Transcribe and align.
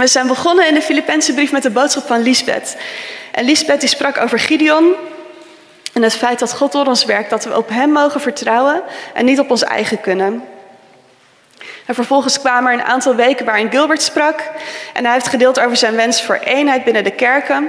We 0.00 0.06
zijn 0.06 0.26
begonnen 0.26 0.66
in 0.66 0.74
de 0.74 0.82
Filipijnse 0.82 1.34
brief 1.34 1.52
met 1.52 1.62
de 1.62 1.70
boodschap 1.70 2.06
van 2.06 2.22
Lisbeth. 2.22 2.76
En 3.32 3.44
Lisbeth 3.44 3.80
die 3.80 3.88
sprak 3.88 4.18
over 4.18 4.38
Gideon 4.38 4.94
en 5.92 6.02
het 6.02 6.14
feit 6.14 6.38
dat 6.38 6.52
God 6.52 6.72
door 6.72 6.86
ons 6.86 7.04
werkt, 7.04 7.30
dat 7.30 7.44
we 7.44 7.56
op 7.56 7.68
Hem 7.68 7.92
mogen 7.92 8.20
vertrouwen 8.20 8.82
en 9.14 9.24
niet 9.24 9.38
op 9.38 9.50
ons 9.50 9.62
eigen 9.62 10.00
kunnen. 10.00 10.44
En 11.86 11.94
vervolgens 11.94 12.40
kwamen 12.40 12.72
er 12.72 12.78
een 12.78 12.84
aantal 12.84 13.14
weken 13.14 13.44
waarin 13.44 13.70
Gilbert 13.70 14.02
sprak 14.02 14.50
en 14.92 15.04
hij 15.04 15.12
heeft 15.12 15.28
gedeeld 15.28 15.60
over 15.60 15.76
zijn 15.76 15.96
wens 15.96 16.22
voor 16.22 16.38
eenheid 16.44 16.84
binnen 16.84 17.04
de 17.04 17.14
kerken. 17.14 17.68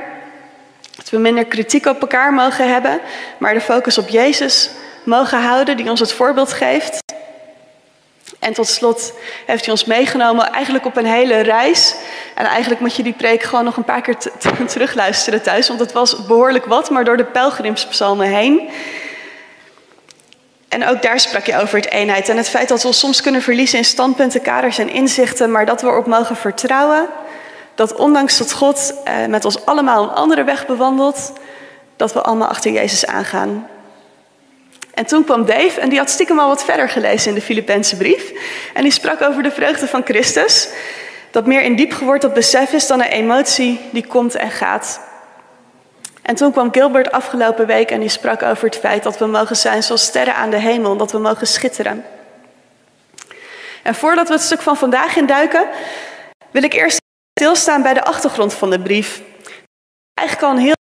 Dat 0.96 1.10
we 1.10 1.18
minder 1.18 1.46
kritiek 1.46 1.86
op 1.86 2.02
elkaar 2.02 2.34
mogen 2.34 2.74
hebben, 2.74 3.00
maar 3.38 3.54
de 3.54 3.62
focus 3.62 3.98
op 3.98 4.10
Jezus 4.10 4.70
mogen 5.04 5.42
houden, 5.42 5.78
die 5.78 5.90
ons 5.90 6.00
het 6.00 6.14
voorbeeld 6.14 6.54
geeft. 6.54 7.05
En 8.46 8.54
tot 8.54 8.68
slot 8.68 9.14
heeft 9.46 9.64
hij 9.64 9.72
ons 9.72 9.86
meegenomen 9.86 10.52
eigenlijk 10.52 10.86
op 10.86 10.98
een 10.98 11.06
hele 11.06 11.40
reis. 11.40 11.96
En 12.36 12.46
eigenlijk 12.46 12.82
moet 12.82 12.96
je 12.96 13.04
die 13.04 13.14
preek 13.14 13.44
gewoon 13.44 13.66
nog 13.66 13.78
een 13.78 13.84
paar 13.84 14.02
keer 14.02 14.18
terugluisteren 14.68 15.42
thuis, 15.42 15.68
want 15.68 15.80
het 15.80 15.92
was 15.92 16.26
behoorlijk 16.26 16.66
wat, 16.66 16.90
maar 16.90 17.04
door 17.04 17.18
de 17.18 17.26
pelgrimspsalmen 17.26 18.28
heen. 18.28 18.70
En 20.70 20.88
ook 20.88 21.02
daar 21.02 21.20
sprak 21.20 21.46
je 21.46 21.58
over 21.58 21.78
het 21.78 21.90
eenheid 21.90 22.30
en 22.30 22.38
het 22.38 22.50
feit 22.50 22.70
dat 22.70 22.82
we 22.82 22.88
ons 22.88 23.00
soms 23.00 23.22
kunnen 23.22 23.42
verliezen 23.42 23.78
in 23.78 23.86
standpunten, 23.86 24.42
kaders 24.42 24.78
en 24.78 24.90
inzichten, 24.90 25.52
maar 25.52 25.66
dat 25.66 25.82
we 25.82 25.88
erop 25.88 26.06
mogen 26.06 26.36
vertrouwen 26.36 27.08
dat 27.76 27.96
ondanks 27.96 28.38
dat 28.38 28.52
God 28.52 28.94
eh, 29.04 29.26
met 29.26 29.46
ons 29.46 29.66
allemaal 29.66 30.04
een 30.04 30.16
andere 30.16 30.44
weg 30.44 30.66
bewandelt, 30.66 31.34
dat 31.96 32.14
we 32.14 32.22
allemaal 32.22 32.48
achter 32.48 32.72
Jezus 32.72 33.06
aangaan. 33.06 33.68
En 34.96 35.06
toen 35.06 35.24
kwam 35.24 35.46
Dave 35.46 35.80
en 35.80 35.90
die 35.90 35.98
had 35.98 36.10
stiekem 36.10 36.40
al 36.40 36.48
wat 36.48 36.64
verder 36.64 36.90
gelezen 36.90 37.30
in 37.30 37.36
de 37.36 37.42
Filipijnse 37.42 37.98
brief. 37.98 38.32
En 38.74 38.84
die 38.84 38.92
sprak 38.92 39.22
over 39.22 39.44
de 39.44 39.52
vreugde 39.52 39.88
van 39.88 40.02
Christus. 40.04 40.70
Dat 41.32 41.46
meer 41.46 41.62
in 41.62 41.76
diep 41.76 41.94
geworteld 41.94 42.34
besef 42.34 42.74
is 42.74 42.88
dan 42.88 43.02
een 43.02 43.08
emotie 43.08 43.80
die 43.92 44.08
komt 44.08 44.36
en 44.36 44.52
gaat. 44.52 45.00
En 46.22 46.36
toen 46.36 46.52
kwam 46.52 46.72
Gilbert 46.72 47.12
afgelopen 47.12 47.66
week 47.66 47.92
en 47.92 48.00
die 48.00 48.10
sprak 48.10 48.44
over 48.44 48.66
het 48.66 48.78
feit 48.78 49.04
dat 49.04 49.18
we 49.18 49.26
mogen 49.26 49.56
zijn 49.56 49.84
zoals 49.84 50.04
sterren 50.04 50.36
aan 50.36 50.50
de 50.50 50.60
hemel, 50.60 50.98
dat 50.98 51.12
we 51.12 51.18
mogen 51.18 51.48
schitteren. 51.48 52.06
En 53.84 53.96
voordat 53.96 54.28
we 54.28 54.34
het 54.34 54.44
stuk 54.44 54.62
van 54.62 54.78
vandaag 54.78 55.16
induiken, 55.16 55.68
wil 56.52 56.64
ik 56.64 56.74
eerst 56.74 57.02
stilstaan 57.40 57.82
bij 57.82 57.94
de 57.94 58.04
achtergrond 58.04 58.54
van 58.54 58.70
de 58.70 58.80
brief. 58.80 59.22
Eigenlijk 60.14 60.52
heel 60.52 60.66
heel 60.66 60.85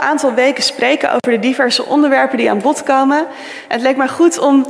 aantal 0.00 0.34
weken 0.34 0.62
spreken 0.62 1.08
over 1.08 1.30
de 1.30 1.38
diverse 1.38 1.84
onderwerpen 1.84 2.38
die 2.38 2.50
aan 2.50 2.60
bod 2.60 2.82
komen. 2.82 3.18
En 3.18 3.26
het 3.68 3.82
leek 3.82 3.96
mij 3.96 4.08
goed 4.08 4.38
om 4.38 4.66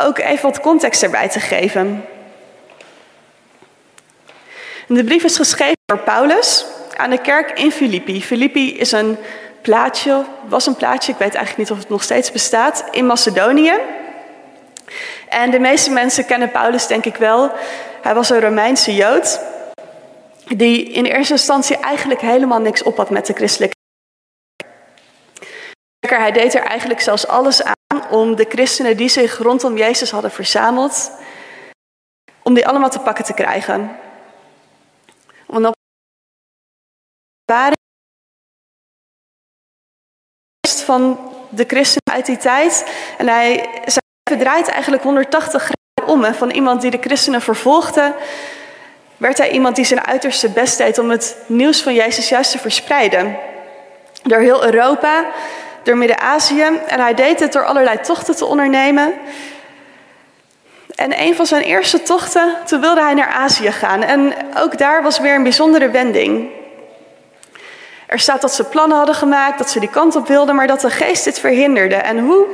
ook 0.00 0.18
even 0.18 0.42
wat 0.42 0.60
context 0.60 1.02
erbij 1.02 1.28
te 1.28 1.40
geven. 1.40 2.04
De 4.86 5.04
brief 5.04 5.24
is 5.24 5.36
geschreven 5.36 5.76
door 5.86 5.98
Paulus 5.98 6.66
aan 6.96 7.10
de 7.10 7.20
kerk 7.20 7.58
in 7.58 7.72
Filippi. 7.72 8.22
Filippi 8.22 8.78
is 8.78 8.92
een 8.92 9.16
plaatsje, 9.62 10.24
was 10.48 10.66
een 10.66 10.76
plaatsje, 10.76 11.12
ik 11.12 11.18
weet 11.18 11.34
eigenlijk 11.34 11.68
niet 11.68 11.70
of 11.70 11.78
het 11.78 11.88
nog 11.88 12.02
steeds 12.02 12.32
bestaat, 12.32 12.84
in 12.90 13.06
Macedonië. 13.06 13.72
En 15.28 15.50
de 15.50 15.58
meeste 15.58 15.90
mensen 15.90 16.26
kennen 16.26 16.50
Paulus 16.50 16.86
denk 16.86 17.04
ik 17.04 17.16
wel. 17.16 17.50
Hij 18.02 18.14
was 18.14 18.30
een 18.30 18.40
Romeinse 18.40 18.94
Jood 18.94 19.40
die 20.56 20.92
in 20.92 21.04
eerste 21.04 21.32
instantie 21.32 21.76
eigenlijk 21.76 22.20
helemaal 22.20 22.60
niks 22.60 22.82
op 22.82 22.96
had 22.96 23.10
met 23.10 23.26
de 23.26 23.32
christelijke 23.32 23.73
hij 26.10 26.32
deed 26.32 26.54
er 26.54 26.62
eigenlijk 26.62 27.00
zelfs 27.00 27.26
alles 27.26 27.62
aan 27.62 28.10
om 28.10 28.36
de 28.36 28.46
christenen 28.48 28.96
die 28.96 29.08
zich 29.08 29.38
rondom 29.38 29.76
Jezus 29.76 30.10
hadden 30.10 30.30
verzameld, 30.30 31.10
om 32.42 32.54
die 32.54 32.66
allemaal 32.66 32.90
te 32.90 32.98
pakken 32.98 33.24
te 33.24 33.34
krijgen. 33.34 33.96
Om 35.46 35.64
op 35.64 35.74
van 40.84 41.32
de 41.48 41.64
christenen 41.66 42.12
uit 42.12 42.26
die 42.26 42.36
tijd. 42.36 42.86
En 43.18 43.28
hij 43.28 43.68
draait 44.38 44.68
eigenlijk 44.68 45.02
180 45.02 45.62
graden 45.62 46.14
om. 46.14 46.34
Van 46.34 46.50
iemand 46.50 46.80
die 46.80 46.90
de 46.90 46.98
christenen 47.00 47.40
vervolgde, 47.40 48.14
werd 49.16 49.38
hij 49.38 49.50
iemand 49.50 49.76
die 49.76 49.84
zijn 49.84 50.06
uiterste 50.06 50.50
best 50.50 50.78
deed 50.78 50.98
om 50.98 51.10
het 51.10 51.36
nieuws 51.46 51.82
van 51.82 51.94
Jezus 51.94 52.28
juist 52.28 52.50
te 52.50 52.58
verspreiden. 52.58 53.36
Door 54.22 54.40
heel 54.40 54.64
Europa 54.64 55.24
door 55.84 55.96
Midden-Azië. 55.96 56.66
En 56.86 57.00
hij 57.00 57.14
deed 57.14 57.40
het 57.40 57.52
door 57.52 57.64
allerlei 57.64 58.00
tochten 58.00 58.36
te 58.36 58.44
ondernemen. 58.44 59.14
En 60.94 61.20
een 61.20 61.34
van 61.34 61.46
zijn 61.46 61.62
eerste 61.62 62.02
tochten, 62.02 62.56
toen 62.64 62.80
wilde 62.80 63.00
hij 63.00 63.14
naar 63.14 63.28
Azië 63.28 63.72
gaan. 63.72 64.02
En 64.02 64.34
ook 64.58 64.78
daar 64.78 65.02
was 65.02 65.18
weer 65.18 65.34
een 65.34 65.42
bijzondere 65.42 65.90
wending. 65.90 66.50
Er 68.06 68.18
staat 68.18 68.40
dat 68.40 68.54
ze 68.54 68.64
plannen 68.64 68.96
hadden 68.96 69.14
gemaakt, 69.14 69.58
dat 69.58 69.70
ze 69.70 69.80
die 69.80 69.90
kant 69.90 70.16
op 70.16 70.26
wilden, 70.26 70.54
maar 70.54 70.66
dat 70.66 70.80
de 70.80 70.90
geest 70.90 71.24
dit 71.24 71.38
verhinderde. 71.38 71.94
En 71.94 72.18
hoe 72.18 72.46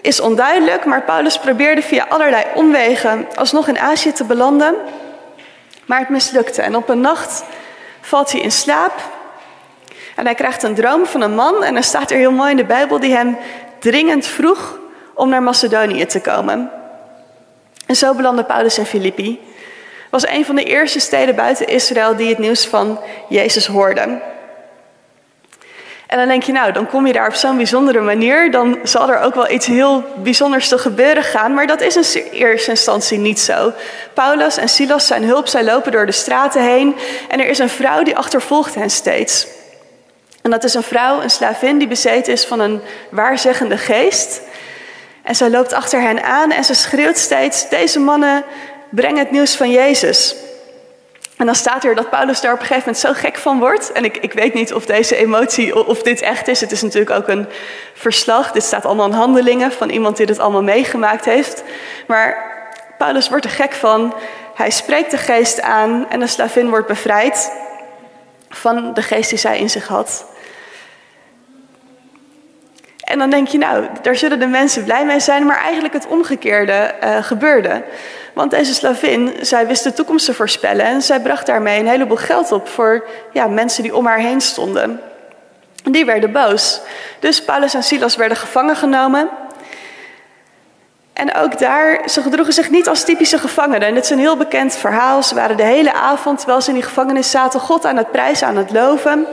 is 0.00 0.20
onduidelijk, 0.20 0.84
maar 0.84 1.02
Paulus 1.02 1.38
probeerde 1.38 1.82
via 1.82 2.06
allerlei 2.08 2.44
omwegen 2.54 3.26
alsnog 3.34 3.68
in 3.68 3.78
Azië 3.78 4.12
te 4.12 4.24
belanden. 4.24 4.74
Maar 5.86 5.98
het 5.98 6.08
mislukte. 6.08 6.62
En 6.62 6.76
op 6.76 6.88
een 6.88 7.00
nacht 7.00 7.44
valt 8.00 8.32
hij 8.32 8.40
in 8.40 8.52
slaap 8.52 8.92
en 10.16 10.24
hij 10.24 10.34
krijgt 10.34 10.62
een 10.62 10.74
droom 10.74 11.06
van 11.06 11.20
een 11.20 11.34
man, 11.34 11.64
en 11.64 11.76
er 11.76 11.84
staat 11.84 12.10
er 12.10 12.16
heel 12.16 12.32
mooi 12.32 12.50
in 12.50 12.56
de 12.56 12.64
Bijbel, 12.64 13.00
die 13.00 13.14
hem 13.14 13.36
dringend 13.78 14.26
vroeg 14.26 14.78
om 15.14 15.28
naar 15.28 15.42
Macedonië 15.42 16.06
te 16.06 16.20
komen. 16.20 16.70
En 17.86 17.96
zo 17.96 18.14
belandde 18.14 18.44
Paulus 18.44 18.78
in 18.78 18.86
Filippi. 18.86 19.40
was 20.10 20.28
een 20.28 20.44
van 20.44 20.54
de 20.54 20.64
eerste 20.64 21.00
steden 21.00 21.34
buiten 21.34 21.68
Israël 21.68 22.16
die 22.16 22.28
het 22.28 22.38
nieuws 22.38 22.66
van 22.66 23.00
Jezus 23.28 23.66
hoorden. 23.66 24.22
En 26.06 26.18
dan 26.18 26.28
denk 26.28 26.42
je, 26.42 26.52
nou, 26.52 26.72
dan 26.72 26.86
kom 26.86 27.06
je 27.06 27.12
daar 27.12 27.26
op 27.26 27.34
zo'n 27.34 27.56
bijzondere 27.56 28.00
manier, 28.00 28.50
dan 28.50 28.78
zal 28.82 29.10
er 29.10 29.20
ook 29.20 29.34
wel 29.34 29.50
iets 29.50 29.66
heel 29.66 30.04
bijzonders 30.22 30.68
te 30.68 30.78
gebeuren 30.78 31.22
gaan, 31.22 31.54
maar 31.54 31.66
dat 31.66 31.80
is 31.80 32.16
in 32.16 32.22
eerste 32.32 32.70
instantie 32.70 33.18
niet 33.18 33.40
zo. 33.40 33.72
Paulus 34.12 34.56
en 34.56 34.68
Silas 34.68 35.06
zijn 35.06 35.24
hulp, 35.24 35.46
zij 35.46 35.64
lopen 35.64 35.92
door 35.92 36.06
de 36.06 36.12
straten 36.12 36.62
heen 36.62 36.96
en 37.28 37.40
er 37.40 37.48
is 37.48 37.58
een 37.58 37.68
vrouw 37.68 38.02
die 38.02 38.16
achtervolgt 38.16 38.74
hen 38.74 38.90
steeds. 38.90 39.46
En 40.44 40.50
dat 40.50 40.64
is 40.64 40.74
een 40.74 40.82
vrouw, 40.82 41.20
een 41.20 41.30
slavin, 41.30 41.78
die 41.78 41.88
bezeten 41.88 42.32
is 42.32 42.44
van 42.44 42.60
een 42.60 42.80
waarzeggende 43.10 43.78
geest. 43.78 44.40
En 45.22 45.34
zij 45.34 45.50
loopt 45.50 45.72
achter 45.72 46.00
hen 46.00 46.24
aan 46.24 46.50
en 46.50 46.64
ze 46.64 46.74
schreeuwt 46.74 47.18
steeds: 47.18 47.68
Deze 47.68 48.00
mannen 48.00 48.44
brengen 48.90 49.18
het 49.18 49.30
nieuws 49.30 49.56
van 49.56 49.70
Jezus. 49.70 50.36
En 51.36 51.46
dan 51.46 51.54
staat 51.54 51.84
er 51.84 51.94
dat 51.94 52.10
Paulus 52.10 52.40
daar 52.40 52.52
op 52.52 52.60
een 52.60 52.66
gegeven 52.66 52.92
moment 52.92 53.06
zo 53.06 53.28
gek 53.28 53.36
van 53.36 53.58
wordt. 53.58 53.92
En 53.92 54.04
ik, 54.04 54.16
ik 54.16 54.32
weet 54.32 54.54
niet 54.54 54.74
of 54.74 54.86
deze 54.86 55.16
emotie, 55.16 55.86
of 55.86 56.02
dit 56.02 56.20
echt 56.20 56.48
is. 56.48 56.60
Het 56.60 56.72
is 56.72 56.82
natuurlijk 56.82 57.10
ook 57.10 57.28
een 57.28 57.46
verslag. 57.94 58.52
Dit 58.52 58.62
staat 58.62 58.84
allemaal 58.84 59.06
in 59.06 59.12
handelingen 59.12 59.72
van 59.72 59.90
iemand 59.90 60.16
die 60.16 60.26
dit 60.26 60.38
allemaal 60.38 60.62
meegemaakt 60.62 61.24
heeft. 61.24 61.62
Maar 62.06 62.52
Paulus 62.98 63.28
wordt 63.28 63.44
er 63.44 63.50
gek 63.50 63.72
van. 63.72 64.14
Hij 64.54 64.70
spreekt 64.70 65.10
de 65.10 65.18
geest 65.18 65.60
aan 65.60 66.06
en 66.10 66.20
de 66.20 66.26
slavin 66.26 66.68
wordt 66.68 66.86
bevrijd 66.86 67.52
van 68.48 68.94
de 68.94 69.02
geest 69.02 69.30
die 69.30 69.38
zij 69.38 69.58
in 69.58 69.70
zich 69.70 69.86
had. 69.86 70.32
En 73.04 73.18
dan 73.18 73.30
denk 73.30 73.48
je, 73.48 73.58
nou, 73.58 73.86
daar 74.02 74.16
zullen 74.16 74.38
de 74.38 74.46
mensen 74.46 74.84
blij 74.84 75.04
mee 75.04 75.20
zijn, 75.20 75.46
maar 75.46 75.58
eigenlijk 75.58 75.94
het 75.94 76.06
omgekeerde 76.06 76.94
uh, 77.04 77.16
gebeurde. 77.22 77.82
Want 78.32 78.50
deze 78.50 78.74
slavin, 78.74 79.32
zij 79.40 79.66
wist 79.66 79.84
de 79.84 79.92
toekomst 79.92 80.26
te 80.26 80.34
voorspellen 80.34 80.84
en 80.84 81.02
zij 81.02 81.20
bracht 81.20 81.46
daarmee 81.46 81.80
een 81.80 81.88
heleboel 81.88 82.16
geld 82.16 82.52
op 82.52 82.68
voor 82.68 83.06
ja, 83.32 83.46
mensen 83.46 83.82
die 83.82 83.96
om 83.96 84.06
haar 84.06 84.18
heen 84.18 84.40
stonden. 84.40 85.00
En 85.84 85.92
die 85.92 86.04
werden 86.04 86.32
boos. 86.32 86.80
Dus 87.18 87.44
Paulus 87.44 87.74
en 87.74 87.82
Silas 87.82 88.16
werden 88.16 88.36
gevangen 88.36 88.76
genomen. 88.76 89.28
En 91.12 91.34
ook 91.34 91.58
daar, 91.58 92.08
ze 92.08 92.22
gedroegen 92.22 92.54
zich 92.54 92.70
niet 92.70 92.88
als 92.88 93.04
typische 93.04 93.38
gevangenen. 93.38 93.88
En 93.88 93.94
dit 93.94 94.04
is 94.04 94.10
een 94.10 94.18
heel 94.18 94.36
bekend 94.36 94.76
verhaal. 94.76 95.22
Ze 95.22 95.34
waren 95.34 95.56
de 95.56 95.62
hele 95.62 95.92
avond, 95.92 96.38
terwijl 96.38 96.60
ze 96.60 96.68
in 96.68 96.74
die 96.74 96.84
gevangenis 96.84 97.30
zaten, 97.30 97.60
God 97.60 97.84
aan 97.84 97.96
het 97.96 98.10
prijzen, 98.10 98.46
aan 98.46 98.56
het 98.56 98.70
loven. 98.72 99.26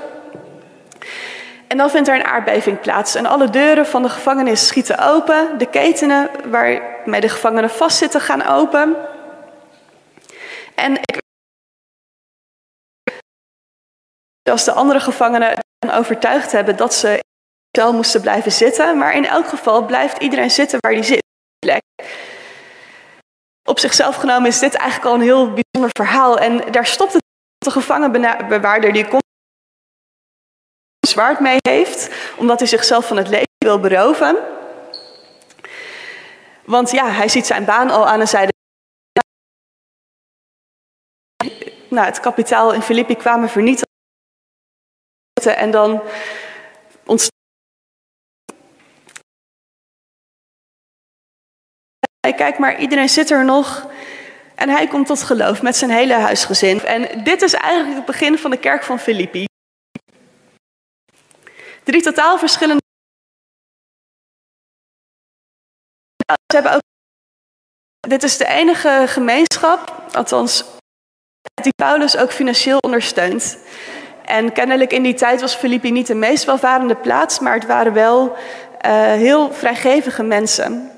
En 1.71 1.77
dan 1.77 1.89
vindt 1.89 2.07
er 2.07 2.15
een 2.15 2.25
aardbeving 2.25 2.79
plaats 2.79 3.15
en 3.15 3.25
alle 3.25 3.49
deuren 3.49 3.85
van 3.85 4.01
de 4.01 4.09
gevangenis 4.09 4.67
schieten 4.67 4.97
open. 4.97 5.57
De 5.57 5.65
ketenen 5.65 6.29
waarmee 6.49 7.21
de 7.21 7.29
gevangenen 7.29 7.69
vastzitten 7.69 8.21
gaan 8.21 8.45
open. 8.45 8.95
En 10.75 10.93
ik 10.93 11.21
als 14.49 14.63
de 14.63 14.71
andere 14.71 14.99
gevangenen 14.99 15.57
overtuigd 15.91 16.51
hebben 16.51 16.77
dat 16.77 16.93
ze 16.93 17.09
in 17.09 17.23
de 17.71 17.79
cel 17.79 17.93
moesten 17.93 18.21
blijven 18.21 18.51
zitten. 18.51 18.97
Maar 18.97 19.15
in 19.15 19.25
elk 19.25 19.47
geval 19.47 19.85
blijft 19.85 20.17
iedereen 20.17 20.51
zitten 20.51 20.77
waar 20.81 20.93
hij 20.93 21.03
zit. 21.03 21.23
Op 23.69 23.79
zichzelf 23.79 24.15
genomen 24.15 24.49
is 24.49 24.59
dit 24.59 24.73
eigenlijk 24.73 25.09
al 25.09 25.15
een 25.15 25.21
heel 25.21 25.45
bijzonder 25.45 25.89
verhaal. 26.05 26.37
En 26.37 26.71
daar 26.71 26.85
stopt 26.85 27.13
het 27.13 27.23
de 27.57 27.71
gevangenbewaarder 27.71 28.93
die 28.93 29.07
komt 29.07 29.29
zwaard 31.11 31.39
mee 31.39 31.57
heeft, 31.61 32.09
omdat 32.37 32.59
hij 32.59 32.67
zichzelf 32.67 33.07
van 33.07 33.17
het 33.17 33.27
leven 33.27 33.47
wil 33.57 33.79
beroven. 33.79 34.37
Want 36.65 36.91
ja, 36.91 37.09
hij 37.09 37.27
ziet 37.27 37.45
zijn 37.45 37.65
baan 37.65 37.89
al 37.89 38.07
aan 38.07 38.19
en 38.19 38.27
zei: 38.27 38.47
nou, 41.91 42.05
het 42.05 42.19
kapitaal 42.19 42.73
in 42.73 42.81
Filippi 42.81 43.15
kwamen 43.15 43.49
vernietigen. 43.49 43.87
En 45.43 45.71
dan 45.71 46.01
ontstond. 47.05 47.39
Kijk 52.35 52.57
maar, 52.57 52.79
iedereen 52.79 53.09
zit 53.09 53.29
er 53.29 53.45
nog. 53.45 53.89
En 54.55 54.69
hij 54.69 54.87
komt 54.87 55.07
tot 55.07 55.23
geloof 55.23 55.61
met 55.61 55.75
zijn 55.75 55.91
hele 55.91 56.13
huisgezin. 56.13 56.81
En 56.81 57.23
dit 57.23 57.41
is 57.41 57.53
eigenlijk 57.53 57.95
het 57.95 58.05
begin 58.05 58.37
van 58.37 58.51
de 58.51 58.57
kerk 58.59 58.83
van 58.83 58.99
Filippi. 58.99 59.45
Drie 61.83 62.01
totaal 62.01 62.37
verschillende. 62.37 62.81
Ze 66.25 66.55
hebben 66.55 66.73
ook. 66.73 66.81
Dit 68.07 68.23
is 68.23 68.37
de 68.37 68.47
enige 68.47 69.03
gemeenschap, 69.07 70.05
althans, 70.11 70.65
die 71.61 71.73
Paulus 71.75 72.17
ook 72.17 72.31
financieel 72.31 72.77
ondersteunt. 72.77 73.57
En 74.25 74.53
kennelijk 74.53 74.91
in 74.91 75.03
die 75.03 75.13
tijd 75.13 75.41
was 75.41 75.55
Filippi 75.55 75.91
niet 75.91 76.07
de 76.07 76.15
meest 76.15 76.43
welvarende 76.45 76.95
plaats, 76.95 77.39
maar 77.39 77.53
het 77.53 77.65
waren 77.65 77.93
wel 77.93 78.35
uh, 78.85 79.01
heel 79.03 79.53
vrijgevige 79.53 80.23
mensen. 80.23 80.91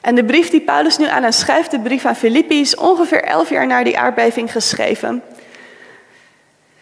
En 0.00 0.14
de 0.14 0.24
brief 0.24 0.50
die 0.50 0.60
Paulus 0.60 0.96
nu 0.96 1.06
aan 1.06 1.22
hen 1.22 1.32
schrijft, 1.32 1.70
de 1.70 1.80
brief 1.80 2.04
aan 2.04 2.16
Filippi, 2.16 2.60
is 2.60 2.76
ongeveer 2.76 3.24
elf 3.24 3.50
jaar 3.50 3.66
na 3.66 3.82
die 3.84 3.98
aardbeving 3.98 4.52
geschreven. 4.52 5.22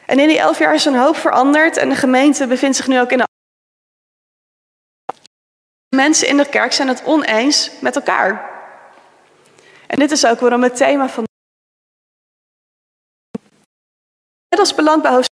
En 0.08 0.18
in 0.18 0.28
die 0.28 0.38
elf 0.38 0.58
jaar 0.58 0.74
is 0.74 0.84
een 0.84 0.98
hoop 0.98 1.16
veranderd 1.16 1.76
en 1.76 1.88
de 1.88 1.94
gemeente 1.94 2.46
bevindt 2.46 2.76
zich 2.76 2.86
nu 2.86 3.00
ook 3.00 3.12
in 3.12 3.20
een. 3.20 3.26
Mensen 5.96 6.28
in 6.28 6.36
de 6.36 6.48
kerk 6.48 6.72
zijn 6.72 6.88
het 6.88 7.04
oneens 7.04 7.70
met 7.80 7.96
elkaar. 7.96 8.50
En 9.86 9.98
dit 9.98 10.10
is 10.10 10.26
ook 10.26 10.40
waarom 10.40 10.62
het 10.62 10.76
thema 10.76 11.08
van. 11.08 11.24
Net 14.48 14.60
als 14.60 14.74
beland 14.74 15.02
bij 15.02 15.10
hoofdstuk. 15.10 15.36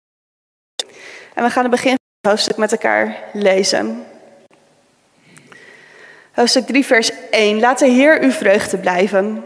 En 1.33 1.43
we 1.43 1.49
gaan 1.49 1.63
het 1.63 1.71
begin 1.71 1.95
van 1.95 2.17
het 2.21 2.31
hoofdstuk 2.31 2.57
met 2.57 2.71
elkaar 2.71 3.23
lezen. 3.33 4.05
Hoofdstuk 6.31 6.65
3, 6.65 6.85
vers 6.85 7.11
1. 7.29 7.59
Laat 7.59 7.79
de 7.79 7.87
Heer 7.87 8.21
uw 8.21 8.31
vreugde 8.31 8.77
blijven. 8.77 9.43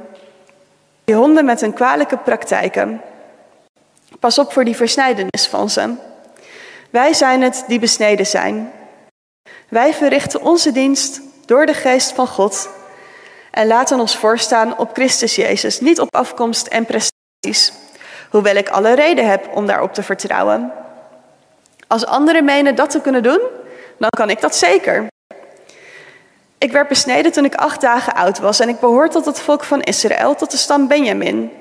Die 1.04 1.16
honden 1.16 1.46
met 1.46 1.62
hun 1.62 1.74
kwalijke 1.74 2.18
praktijken. 2.18 3.02
Pas 4.20 4.38
op 4.38 4.54
voor 4.54 4.66
die 4.66 4.76
versnijdenis 4.76 5.48
van 5.50 5.70
ze. 5.70 5.94
Wij 6.90 7.14
zijn 7.14 7.42
het 7.42 7.64
die 7.68 7.80
besneden 7.80 8.26
zijn. 8.26 8.72
Wij 9.70 9.94
verrichten 9.94 10.42
onze 10.42 10.72
dienst 10.72 11.22
door 11.46 11.66
de 11.66 11.74
geest 11.74 12.12
van 12.12 12.28
God 12.28 12.70
en 13.52 13.68
laten 13.68 14.00
ons 14.00 14.18
voorstaan 14.18 14.78
op 14.78 14.90
Christus 14.94 15.36
Jezus, 15.36 15.80
niet 15.80 16.00
op 16.00 16.16
afkomst 16.16 16.68
en 16.68 16.86
prestaties, 16.86 17.74
hoewel 18.30 18.56
ik 18.56 18.70
alle 18.70 18.94
reden 18.94 19.30
heb 19.30 19.50
om 19.54 19.66
daarop 19.66 19.94
te 19.94 20.04
vertrouwen. 20.04 20.72
Als 21.88 22.06
anderen 22.06 22.46
menen 22.46 22.76
dat 22.76 22.90
te 22.90 23.02
kunnen 23.02 23.24
doen, 23.24 23.42
dan 23.98 24.10
kan 24.10 24.30
ik 24.30 24.42
dat 24.42 24.56
zeker. 24.56 25.08
Ik 26.58 26.72
werd 26.72 26.88
besneden 26.88 27.32
toen 27.32 27.46
ik 27.46 27.56
acht 27.56 27.82
dagen 27.82 28.14
oud 28.14 28.40
was 28.40 28.60
en 28.60 28.70
ik 28.70 28.80
behoor 28.80 29.10
tot 29.10 29.26
het 29.26 29.40
volk 29.40 29.64
van 29.64 29.82
Israël, 29.82 30.36
tot 30.36 30.52
de 30.52 30.58
stam 30.58 30.88
Benjamin, 30.88 31.52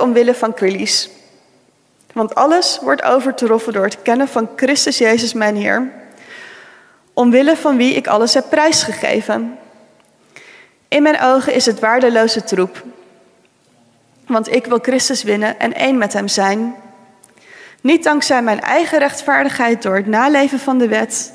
omwille 0.00 0.34
van 0.34 0.52
Christus. 0.54 1.15
Want 2.16 2.34
alles 2.34 2.78
wordt 2.82 3.02
overtroffen 3.02 3.72
door 3.72 3.84
het 3.84 4.02
kennen 4.02 4.28
van 4.28 4.48
Christus 4.56 4.98
Jezus 4.98 5.32
mijn 5.32 5.56
Heer, 5.56 5.92
omwille 7.12 7.56
van 7.56 7.76
wie 7.76 7.94
ik 7.94 8.06
alles 8.06 8.34
heb 8.34 8.44
prijsgegeven. 8.50 9.58
In 10.88 11.02
mijn 11.02 11.20
ogen 11.20 11.54
is 11.54 11.66
het 11.66 11.80
waardeloze 11.80 12.44
troep, 12.44 12.82
want 14.26 14.54
ik 14.54 14.66
wil 14.66 14.78
Christus 14.82 15.22
winnen 15.22 15.58
en 15.58 15.74
één 15.74 15.98
met 15.98 16.12
Hem 16.12 16.28
zijn. 16.28 16.74
Niet 17.80 18.04
dankzij 18.04 18.42
mijn 18.42 18.60
eigen 18.60 18.98
rechtvaardigheid 18.98 19.82
door 19.82 19.96
het 19.96 20.06
naleven 20.06 20.58
van 20.58 20.78
de 20.78 20.88
wet, 20.88 21.32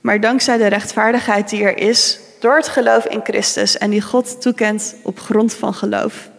maar 0.00 0.20
dankzij 0.20 0.56
de 0.56 0.66
rechtvaardigheid 0.66 1.48
die 1.48 1.64
er 1.64 1.78
is 1.78 2.20
door 2.40 2.56
het 2.56 2.68
geloof 2.68 3.06
in 3.06 3.20
Christus 3.24 3.78
en 3.78 3.90
die 3.90 4.02
God 4.02 4.40
toekent 4.40 4.94
op 5.02 5.20
grond 5.20 5.54
van 5.54 5.74
geloof. 5.74 6.30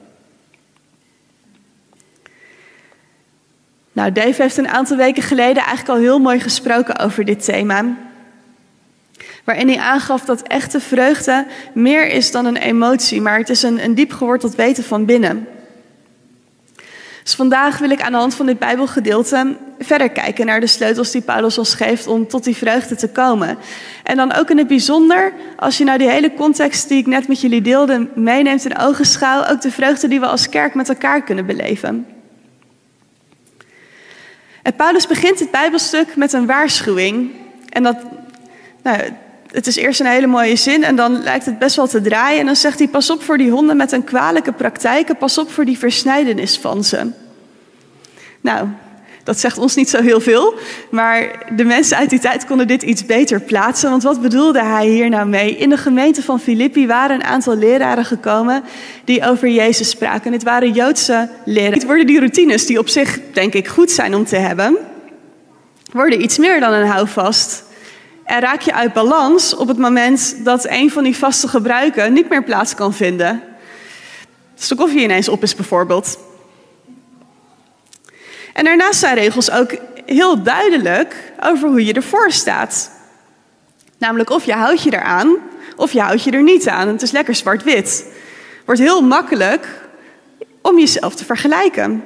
Nou, 3.94 4.12
Dave 4.12 4.42
heeft 4.42 4.58
een 4.58 4.68
aantal 4.68 4.98
weken 4.98 5.24
geleden 5.24 5.64
eigenlijk 5.64 5.90
al 5.90 6.04
heel 6.04 6.20
mooi 6.20 6.40
gesproken 6.40 7.00
over 7.00 7.26
dit 7.26 7.44
thema. 7.44 7.86
Waarin 9.44 9.68
hij 9.68 9.78
aangaf 9.78 10.26
dat 10.26 10.42
echte 10.42 10.80
vreugde 10.80 11.46
meer 11.74 12.08
is 12.08 12.32
dan 12.32 12.46
een 12.46 12.58
emotie, 12.58 13.22
maar 13.22 13.38
het 13.38 13.50
is 13.50 13.64
een, 13.64 13.84
een 13.84 13.96
diep 13.96 14.12
geworteld 14.12 14.56
weten 14.56 14.84
van 14.84 15.06
binnen. 15.06 15.48
Dus 17.24 17.36
vandaag 17.36 17.78
wil 17.78 17.90
ik 17.90 18.02
aan 18.02 18.12
de 18.12 18.18
hand 18.18 18.36
van 18.36 18.46
dit 18.46 18.60
Bijbelgedeelte 18.60 19.56
verder 19.80 20.10
kijken 20.10 20.46
naar 20.46 20.60
de 20.60 20.68
sleutels 20.68 21.12
die 21.12 21.22
Paulus 21.22 21.58
ons 21.58 21.74
geeft 21.76 22.08
om 22.08 22.28
tot 22.28 22.44
die 22.44 22.56
vreugde 22.56 22.96
te 22.96 23.10
komen. 23.10 23.58
En 24.04 24.18
dan 24.18 24.34
ook 24.34 24.50
in 24.50 24.58
het 24.58 24.68
bijzonder, 24.68 25.34
als 25.58 25.78
je 25.78 25.84
nou 25.84 25.98
die 25.98 26.10
hele 26.10 26.34
context 26.34 26.88
die 26.88 26.98
ik 26.98 27.08
net 27.08 27.28
met 27.28 27.42
jullie 27.42 27.62
deelde 27.62 28.08
meeneemt 28.16 28.66
in 28.66 28.78
ogenschouw, 28.78 29.46
ook 29.46 29.62
de 29.62 29.72
vreugde 29.72 30.08
die 30.08 30.20
we 30.20 30.26
als 30.26 30.50
kerk 30.50 30.74
met 30.74 30.90
elkaar 30.90 31.24
kunnen 31.24 31.46
beleven. 31.46 32.06
En 34.64 34.76
Paulus 34.76 35.08
begint 35.08 35.40
het 35.40 35.52
Bijbelstuk 35.52 36.16
met 36.16 36.34
een 36.34 36.46
waarschuwing. 36.46 37.32
En 37.70 37.84
dat, 37.84 37.98
nou, 38.84 39.00
het 39.52 39.68
is 39.68 39.76
eerst 39.76 40.00
een 40.00 40.06
hele 40.06 40.28
mooie 40.28 40.56
zin 40.56 40.84
en 40.84 40.96
dan 40.96 41.24
lijkt 41.24 41.46
het 41.46 41.60
best 41.60 41.76
wel 41.76 41.88
te 41.88 42.02
draaien. 42.02 42.40
En 42.40 42.46
dan 42.46 42.56
zegt 42.56 42.80
hij: 42.80 42.88
Pas 42.88 43.10
op 43.10 43.24
voor 43.24 43.38
die 43.38 43.52
honden 43.52 43.78
met 43.78 43.92
een 43.92 44.04
kwalijke 44.04 44.52
praktijken, 44.52 45.18
pas 45.18 45.38
op 45.38 45.52
voor 45.52 45.66
die 45.66 45.78
versnijdenis 45.78 46.58
van 46.58 46.84
ze. 46.84 47.12
Nou, 48.42 48.68
dat 49.24 49.40
zegt 49.40 49.58
ons 49.58 49.76
niet 49.76 49.90
zo 49.90 50.02
heel 50.02 50.22
veel, 50.22 50.54
maar 50.92 51.46
de 51.56 51.64
mensen 51.64 51.98
uit 51.98 52.10
die 52.10 52.20
tijd 52.20 52.46
konden 52.46 52.68
dit 52.68 52.82
iets 52.84 53.06
beter 53.06 53.42
plaatsen. 53.42 53.90
Want 53.90 54.04
wat 54.04 54.22
bedoelde 54.22 54.64
hij 54.64 54.88
hier 54.88 55.10
nou 55.10 55.28
mee? 55.28 55.58
In 55.58 55.70
de 55.70 55.78
gemeente 55.78 56.22
van 56.22 56.40
Filippi 56.40 56.88
waren 56.88 57.16
een 57.16 57.24
aantal 57.24 57.56
leraren 57.56 58.06
gekomen 58.06 58.64
die 59.04 59.28
over 59.28 59.50
Jezus 59.50 59.90
spraken. 59.90 60.26
En 60.26 60.32
dit 60.32 60.44
waren 60.44 60.72
Joodse 60.72 61.30
leraren. 61.46 61.74
Het 61.74 61.86
worden 61.86 62.08
die 62.08 62.20
routines 62.20 62.66
die 62.66 62.80
op 62.80 62.90
zich, 62.90 63.20
denk 63.34 63.54
ik, 63.54 63.68
goed 63.68 63.92
zijn 63.92 64.16
om 64.16 64.26
te 64.26 64.36
hebben, 64.36 64.78
worden 65.92 66.22
iets 66.24 66.38
meer 66.38 66.60
dan 66.60 66.74
een 66.74 66.88
houvast. 66.88 67.64
En 68.24 68.40
raak 68.40 68.62
je 68.62 68.74
uit 68.74 68.94
balans 68.94 69.56
op 69.56 69.68
het 69.68 69.78
moment 69.78 70.36
dat 70.44 70.66
een 70.70 70.92
van 70.92 71.04
die 71.04 71.18
vaste 71.18 71.48
gebruiken 71.48 72.14
niet 72.14 72.30
meer 72.30 72.44
plaats 72.44 72.76
kan 72.76 72.94
vinden. 72.94 73.42
Dus 74.56 74.68
de 74.68 74.76
koffie 74.76 75.02
ineens 75.02 75.30
op 75.30 75.44
is 75.44 75.56
bijvoorbeeld. 75.56 76.18
En 78.54 78.64
daarnaast 78.64 79.00
zijn 79.00 79.16
regels 79.16 79.52
ook 79.52 79.76
heel 80.06 80.44
duidelijk 80.44 81.16
over 81.40 81.70
hoe 81.70 81.86
je 81.86 81.94
ervoor 81.94 82.32
staat. 82.32 82.92
Namelijk 83.98 84.30
of 84.30 84.46
je 84.46 84.54
houdt 84.54 84.84
je 84.84 84.94
eraan 84.94 85.38
of 85.76 85.92
je 85.92 86.02
houdt 86.02 86.24
je 86.24 86.32
er 86.32 86.44
niet 86.44 86.68
aan. 86.68 86.88
Het 86.88 87.02
is 87.02 87.12
lekker 87.12 87.36
zwart-wit. 87.36 88.06
Wordt 88.66 88.82
heel 88.82 89.02
makkelijk 89.02 89.68
om 90.62 90.80
jezelf 90.80 91.16
te 91.16 91.26
vergelijken. 91.26 92.04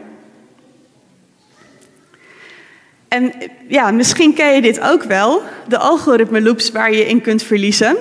En 3.07 3.33
ja, 3.67 3.91
misschien 3.91 4.33
ken 4.33 4.55
je 4.55 4.62
dit 4.62 4.79
ook 4.79 5.03
wel, 5.03 5.43
de 5.67 5.77
algoritme 5.77 6.41
loops 6.41 6.71
waar 6.71 6.93
je 6.93 7.07
in 7.07 7.21
kunt 7.21 7.43
verliezen. 7.43 7.98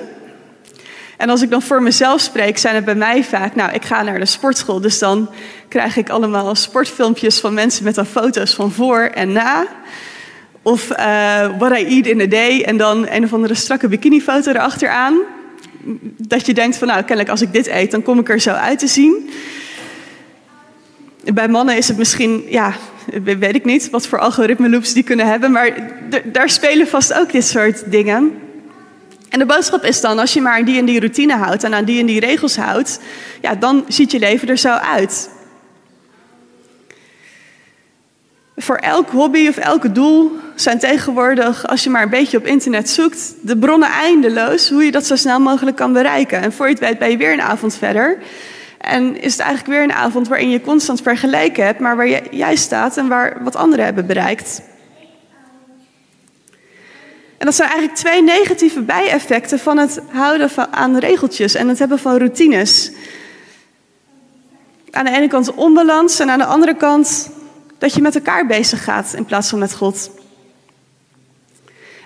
En 1.17 1.29
als 1.29 1.41
ik 1.41 1.49
dan 1.49 1.61
voor 1.61 1.81
mezelf 1.83 2.21
spreek, 2.21 2.57
zijn 2.57 2.75
het 2.75 2.85
bij 2.85 2.95
mij 2.95 3.23
vaak, 3.23 3.55
nou, 3.55 3.71
ik 3.71 3.85
ga 3.85 4.03
naar 4.03 4.19
de 4.19 4.25
sportschool, 4.25 4.81
dus 4.81 4.99
dan 4.99 5.29
krijg 5.67 5.97
ik 5.97 6.09
allemaal 6.09 6.55
sportfilmpjes 6.55 7.39
van 7.39 7.53
mensen 7.53 7.83
met 7.83 7.95
dan 7.95 8.05
foto's 8.05 8.53
van 8.53 8.71
voor 8.71 8.99
en 8.99 9.31
na. 9.31 9.67
Of 10.61 10.91
uh, 10.91 11.57
what 11.57 11.79
I 11.79 11.85
eat 11.85 12.05
in 12.05 12.21
a 12.21 12.25
day 12.25 12.61
en 12.61 12.77
dan 12.77 13.07
een 13.09 13.23
of 13.23 13.33
andere 13.33 13.55
strakke 13.55 13.87
bikinifoto 13.87 14.51
erachteraan. 14.51 15.19
Dat 16.17 16.45
je 16.45 16.53
denkt 16.53 16.77
van, 16.77 16.87
nou, 16.87 16.99
kennelijk 16.99 17.29
als 17.29 17.41
ik 17.41 17.53
dit 17.53 17.67
eet, 17.67 17.91
dan 17.91 18.03
kom 18.03 18.19
ik 18.19 18.29
er 18.29 18.39
zo 18.39 18.51
uit 18.51 18.79
te 18.79 18.87
zien. 18.87 19.29
Bij 21.33 21.47
mannen 21.47 21.77
is 21.77 21.87
het 21.87 21.97
misschien, 21.97 22.43
ja, 22.49 22.73
weet 23.21 23.55
ik 23.55 23.65
niet 23.65 23.89
wat 23.89 24.07
voor 24.07 24.19
algoritme 24.19 24.69
loops 24.69 24.93
die 24.93 25.03
kunnen 25.03 25.27
hebben, 25.27 25.51
maar 25.51 25.71
daar 26.23 26.49
spelen 26.49 26.87
vast 26.87 27.13
ook 27.13 27.31
dit 27.31 27.45
soort 27.45 27.91
dingen. 27.91 28.46
En 29.29 29.39
de 29.39 29.45
boodschap 29.45 29.83
is 29.83 30.01
dan, 30.01 30.19
als 30.19 30.33
je 30.33 30.41
maar 30.41 30.65
die 30.65 30.77
en 30.77 30.85
die 30.85 30.99
routine 30.99 31.35
houdt 31.35 31.63
en 31.63 31.73
aan 31.73 31.85
die 31.85 31.99
en 31.99 32.05
die 32.05 32.19
regels 32.19 32.57
houdt, 32.57 32.99
ja, 33.41 33.55
dan 33.55 33.85
ziet 33.87 34.11
je 34.11 34.19
leven 34.19 34.47
er 34.47 34.57
zo 34.57 34.69
uit. 34.69 35.29
Voor 38.55 38.75
elk 38.75 39.09
hobby 39.09 39.47
of 39.47 39.57
elk 39.57 39.95
doel 39.95 40.31
zijn 40.55 40.79
tegenwoordig, 40.79 41.67
als 41.67 41.83
je 41.83 41.89
maar 41.89 42.03
een 42.03 42.09
beetje 42.09 42.37
op 42.37 42.45
internet 42.45 42.89
zoekt, 42.89 43.33
de 43.41 43.57
bronnen 43.57 43.89
eindeloos 43.89 44.69
hoe 44.69 44.83
je 44.83 44.91
dat 44.91 45.05
zo 45.05 45.15
snel 45.15 45.39
mogelijk 45.39 45.77
kan 45.77 45.93
bereiken. 45.93 46.41
En 46.41 46.53
voor 46.53 46.65
je 46.65 46.71
het 46.71 46.81
weet 46.81 46.99
ben 46.99 47.09
je 47.09 47.17
weer 47.17 47.33
een 47.33 47.41
avond 47.41 47.75
verder. 47.75 48.17
En 48.77 49.21
is 49.21 49.31
het 49.31 49.41
eigenlijk 49.41 49.73
weer 49.73 49.83
een 49.83 49.93
avond 49.93 50.27
waarin 50.27 50.49
je 50.49 50.61
constant 50.61 51.01
vergelijken 51.01 51.65
hebt, 51.65 51.79
maar 51.79 51.95
waar 51.95 52.33
jij 52.35 52.55
staat 52.55 52.97
en 52.97 53.07
waar 53.07 53.37
wat 53.43 53.55
anderen 53.55 53.85
hebben 53.85 54.05
bereikt. 54.05 54.61
En 57.37 57.45
dat 57.45 57.55
zijn 57.55 57.69
eigenlijk 57.69 57.99
twee 57.99 58.23
negatieve 58.23 58.81
bijeffecten 58.81 59.59
van 59.59 59.77
het 59.77 60.01
houden 60.09 60.49
van, 60.49 60.73
aan 60.73 60.97
regeltjes 60.97 61.55
en 61.55 61.67
het 61.67 61.79
hebben 61.79 61.99
van 61.99 62.17
routines. 62.17 62.91
aan 64.91 65.05
de 65.05 65.11
ene 65.11 65.27
kant 65.27 65.53
onbalans 65.53 66.19
en 66.19 66.29
aan 66.29 66.39
de 66.39 66.45
andere 66.45 66.75
kant 66.75 67.29
dat 67.77 67.93
je 67.93 68.01
met 68.01 68.15
elkaar 68.15 68.45
bezig 68.45 68.83
gaat 68.83 69.13
in 69.13 69.25
plaats 69.25 69.49
van 69.49 69.59
met 69.59 69.75
God. 69.75 70.11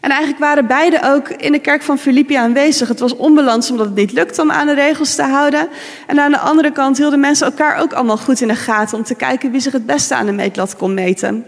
En 0.01 0.09
eigenlijk 0.09 0.39
waren 0.39 0.67
beide 0.67 0.99
ook 1.03 1.29
in 1.29 1.51
de 1.51 1.59
kerk 1.59 1.81
van 1.81 1.97
Filippi 1.97 2.35
aanwezig. 2.35 2.87
Het 2.87 2.99
was 2.99 3.15
onbalans 3.15 3.71
omdat 3.71 3.85
het 3.85 3.95
niet 3.95 4.11
lukte 4.11 4.41
om 4.41 4.51
aan 4.51 4.67
de 4.67 4.73
regels 4.73 5.15
te 5.15 5.23
houden. 5.23 5.69
En 6.07 6.19
aan 6.19 6.31
de 6.31 6.39
andere 6.39 6.71
kant 6.71 6.97
hielden 6.97 7.19
mensen 7.19 7.45
elkaar 7.45 7.77
ook 7.77 7.93
allemaal 7.93 8.17
goed 8.17 8.41
in 8.41 8.47
de 8.47 8.55
gaten 8.55 8.97
om 8.97 9.03
te 9.03 9.15
kijken 9.15 9.51
wie 9.51 9.61
zich 9.61 9.73
het 9.73 9.85
beste 9.85 10.15
aan 10.15 10.25
de 10.25 10.31
meetlat 10.31 10.75
kon 10.75 10.93
meten. 10.93 11.45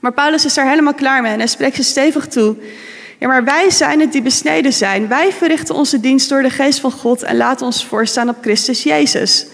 Maar 0.00 0.12
Paulus 0.12 0.44
is 0.44 0.56
er 0.56 0.68
helemaal 0.68 0.94
klaar 0.94 1.22
mee 1.22 1.32
en 1.32 1.38
hij 1.38 1.46
spreekt 1.46 1.76
ze 1.76 1.82
stevig 1.82 2.26
toe. 2.26 2.56
Ja, 3.18 3.28
maar 3.28 3.44
wij 3.44 3.70
zijn 3.70 4.00
het 4.00 4.12
die 4.12 4.22
besneden 4.22 4.72
zijn. 4.72 5.08
Wij 5.08 5.32
verrichten 5.32 5.74
onze 5.74 6.00
dienst 6.00 6.28
door 6.28 6.42
de 6.42 6.50
geest 6.50 6.80
van 6.80 6.90
God 6.90 7.22
en 7.22 7.36
laten 7.36 7.66
ons 7.66 7.86
voorstaan 7.86 8.28
op 8.28 8.36
Christus 8.40 8.82
Jezus. 8.82 9.46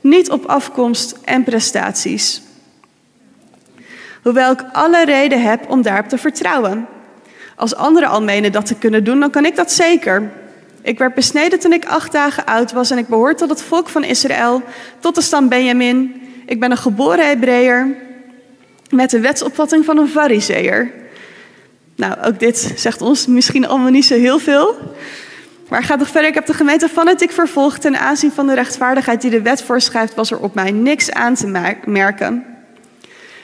Niet 0.00 0.30
op 0.30 0.46
afkomst 0.46 1.18
en 1.24 1.44
prestaties. 1.44 2.42
Hoewel 4.22 4.52
ik 4.52 4.64
alle 4.72 5.04
reden 5.04 5.42
heb 5.42 5.70
om 5.70 5.82
daarop 5.82 6.08
te 6.08 6.18
vertrouwen. 6.18 6.86
Als 7.56 7.74
anderen 7.74 8.08
al 8.08 8.22
menen 8.22 8.52
dat 8.52 8.66
te 8.66 8.74
kunnen 8.74 9.04
doen, 9.04 9.20
dan 9.20 9.30
kan 9.30 9.44
ik 9.44 9.56
dat 9.56 9.72
zeker. 9.72 10.30
Ik 10.82 10.98
werd 10.98 11.14
besneden 11.14 11.58
toen 11.58 11.72
ik 11.72 11.84
acht 11.84 12.12
dagen 12.12 12.46
oud 12.46 12.72
was 12.72 12.90
en 12.90 12.98
ik 12.98 13.08
behoor 13.08 13.34
tot 13.34 13.48
het 13.48 13.62
volk 13.62 13.88
van 13.88 14.04
Israël, 14.04 14.62
tot 15.00 15.14
de 15.14 15.20
stam 15.20 15.48
Benjamin. 15.48 16.22
Ik 16.46 16.60
ben 16.60 16.70
een 16.70 16.76
geboren 16.76 17.28
Hebreeër 17.28 17.96
met 18.90 19.10
de 19.10 19.20
wetsopvatting 19.20 19.84
van 19.84 19.98
een 19.98 20.08
fariseer. 20.08 20.90
Nou, 21.96 22.22
ook 22.24 22.38
dit 22.38 22.72
zegt 22.76 23.02
ons 23.02 23.26
misschien 23.26 23.66
allemaal 23.66 23.90
niet 23.90 24.04
zo 24.04 24.14
heel 24.14 24.38
veel. 24.38 24.76
Maar 25.68 25.82
gaat 25.82 25.98
nog 25.98 26.08
verder. 26.08 26.28
Ik 26.28 26.34
heb 26.34 26.46
de 26.46 26.54
gemeente 26.54 26.88
fanatiek 26.88 27.30
vervolgd. 27.30 27.80
Ten 27.80 27.98
aanzien 27.98 28.32
van 28.32 28.46
de 28.46 28.54
rechtvaardigheid 28.54 29.20
die 29.20 29.30
de 29.30 29.42
wet 29.42 29.62
voorschrijft, 29.62 30.14
was 30.14 30.30
er 30.30 30.38
op 30.38 30.54
mij 30.54 30.70
niks 30.70 31.10
aan 31.10 31.34
te 31.34 31.76
merken. 31.84 32.44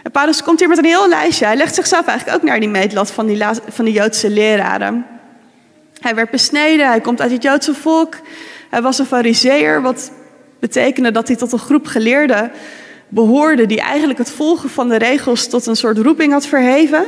En 0.02 0.10
Paulus 0.10 0.42
komt 0.42 0.58
hier 0.58 0.68
met 0.68 0.78
een 0.78 0.84
heel 0.84 1.08
lijstje. 1.08 1.44
Hij 1.44 1.56
legt 1.56 1.74
zichzelf 1.74 2.06
eigenlijk 2.06 2.38
ook 2.38 2.48
naar 2.48 2.60
die 2.60 2.68
meetlat 2.68 3.10
van 3.10 3.26
die, 3.26 3.44
van 3.68 3.84
die 3.84 3.94
Joodse 3.94 4.30
leraren. 4.30 5.06
Hij 6.00 6.14
werd 6.14 6.30
besneden, 6.30 6.86
hij 6.86 7.00
komt 7.00 7.20
uit 7.20 7.30
het 7.30 7.42
Joodse 7.42 7.74
volk. 7.74 8.16
Hij 8.70 8.82
was 8.82 8.98
een 8.98 9.06
fariseer, 9.06 9.82
wat 9.82 10.10
betekende 10.58 11.10
dat 11.10 11.28
hij 11.28 11.36
tot 11.36 11.52
een 11.52 11.58
groep 11.58 11.86
geleerden 11.86 12.50
behoorde... 13.08 13.66
die 13.66 13.80
eigenlijk 13.80 14.18
het 14.18 14.30
volgen 14.30 14.70
van 14.70 14.88
de 14.88 14.96
regels 14.96 15.48
tot 15.48 15.66
een 15.66 15.76
soort 15.76 15.98
roeping 15.98 16.32
had 16.32 16.46
verheven. 16.46 17.06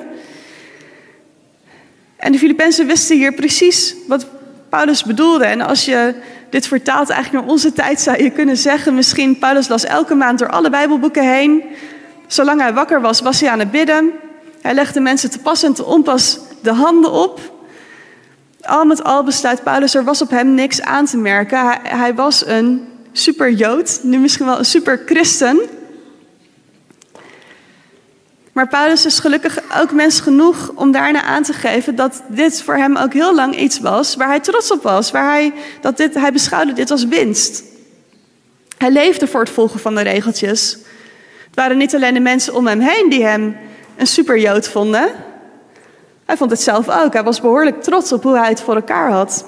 En 2.17 2.33
de 2.33 2.38
Filippenzen 2.38 2.87
wisten 2.87 3.17
hier 3.17 3.33
precies 3.33 3.95
wat 4.07 4.26
Paulus 4.69 5.05
bedoelde. 5.05 5.45
En 5.45 5.61
als 5.61 5.85
je 5.85 6.14
dit 6.50 6.67
vertaalt 6.67 7.11
eigenlijk 7.11 7.45
naar 7.45 7.52
onze 7.55 7.73
tijd, 7.73 8.00
zou 8.00 8.23
je 8.23 8.31
kunnen 8.31 8.57
zeggen... 8.57 8.95
misschien 8.95 9.38
Paulus 9.38 9.69
las 9.69 9.85
elke 9.85 10.14
maand 10.14 10.38
door 10.38 10.50
alle 10.50 10.71
Bijbelboeken 10.71 11.33
heen... 11.35 11.62
Zolang 12.28 12.61
hij 12.61 12.73
wakker 12.73 13.00
was, 13.00 13.21
was 13.21 13.40
hij 13.40 13.50
aan 13.50 13.59
het 13.59 13.71
bidden. 13.71 14.12
Hij 14.62 14.75
legde 14.75 15.00
mensen 15.00 15.31
te 15.31 15.38
pas 15.38 15.62
en 15.62 15.73
te 15.73 15.85
onpas 15.85 16.38
de 16.62 16.73
handen 16.73 17.12
op. 17.12 17.40
Al 18.61 18.85
met 18.85 19.05
al 19.05 19.25
besluit 19.25 19.62
Paulus, 19.62 19.95
er 19.95 20.05
was 20.05 20.23
op 20.23 20.31
hem 20.31 20.55
niks 20.55 20.83
aan 20.83 21.07
te 21.07 21.17
merken. 21.17 21.67
Hij, 21.67 21.78
hij 21.83 22.14
was 22.14 22.47
een 22.47 22.88
super 23.12 23.52
Jood, 23.52 24.00
nu 24.02 24.19
misschien 24.19 24.47
wel 24.47 24.59
een 24.59 24.64
super 24.64 25.02
christen. 25.07 25.61
Maar 28.59 28.69
Paulus 28.69 29.07
is 29.07 29.19
gelukkig 29.19 29.59
ook 29.81 29.93
mens 29.93 30.21
genoeg 30.21 30.73
om 30.75 30.93
daarna 30.93 31.23
aan 31.23 31.43
te 31.43 31.53
geven 31.53 31.95
dat 31.95 32.23
dit 32.29 32.62
voor 32.62 32.75
hem 32.75 32.97
ook 32.97 33.12
heel 33.12 33.35
lang 33.35 33.57
iets 33.59 33.81
was 33.81 34.17
waar 34.17 34.29
hij 34.29 34.41
trots 34.41 34.71
op 34.71 34.83
was. 34.83 35.11
Waar 35.11 35.31
hij, 35.31 35.53
dat 35.81 35.97
dit, 35.97 36.15
hij 36.15 36.33
beschouwde 36.33 36.73
dit 36.73 36.91
als 36.91 37.05
winst. 37.05 37.62
Hij 38.79 38.91
leefde 38.91 39.27
voor 39.27 39.41
het 39.41 39.50
volgen 39.50 39.81
van 39.81 39.95
de 39.95 40.00
regeltjes 40.00 40.79
waren 41.55 41.77
niet 41.77 41.95
alleen 41.95 42.15
de 42.15 42.21
mensen 42.21 42.55
om 42.55 42.67
hem 42.67 42.81
heen 42.81 43.09
die 43.09 43.25
hem 43.25 43.57
een 43.97 44.07
superjood 44.07 44.69
vonden. 44.69 45.11
Hij 46.25 46.37
vond 46.37 46.50
het 46.50 46.61
zelf 46.61 46.88
ook. 46.88 47.12
Hij 47.12 47.25
was 47.25 47.41
behoorlijk 47.41 47.83
trots 47.83 48.12
op 48.12 48.23
hoe 48.23 48.38
hij 48.38 48.49
het 48.49 48.61
voor 48.61 48.75
elkaar 48.75 49.11
had. 49.11 49.45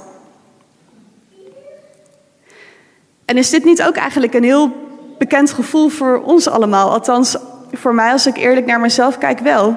En 3.25 3.37
is 3.37 3.51
dit 3.51 3.65
niet 3.65 3.83
ook 3.83 3.97
eigenlijk 3.97 4.35
een 4.35 4.45
heel 4.45 4.73
bekend 5.19 5.51
gevoel 5.51 5.89
voor 5.89 6.23
ons 6.23 6.49
allemaal? 6.49 6.91
Althans, 6.91 7.37
voor 7.73 7.95
mij, 7.95 8.13
als 8.13 8.27
ik 8.27 8.37
eerlijk 8.37 8.67
naar 8.67 8.81
mezelf 8.81 9.19
kijk, 9.19 9.39
wel. 9.39 9.77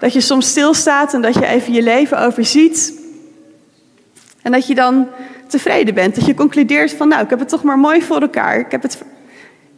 Dat 0.00 0.12
je 0.12 0.20
soms 0.20 0.48
stilstaat 0.48 1.14
en 1.14 1.22
dat 1.22 1.34
je 1.34 1.46
even 1.46 1.72
je 1.72 1.82
leven 1.82 2.20
overziet. 2.20 2.92
En 4.42 4.52
dat 4.52 4.66
je 4.66 4.74
dan 4.74 5.08
tevreden 5.46 5.94
bent. 5.94 6.14
Dat 6.14 6.26
je 6.26 6.34
concludeert 6.34 6.92
van, 6.92 7.08
nou, 7.08 7.22
ik 7.22 7.30
heb 7.30 7.38
het 7.38 7.48
toch 7.48 7.62
maar 7.62 7.78
mooi 7.78 8.02
voor 8.02 8.20
elkaar. 8.20 8.58
Ik, 8.58 8.70
heb 8.70 8.82
het, 8.82 9.02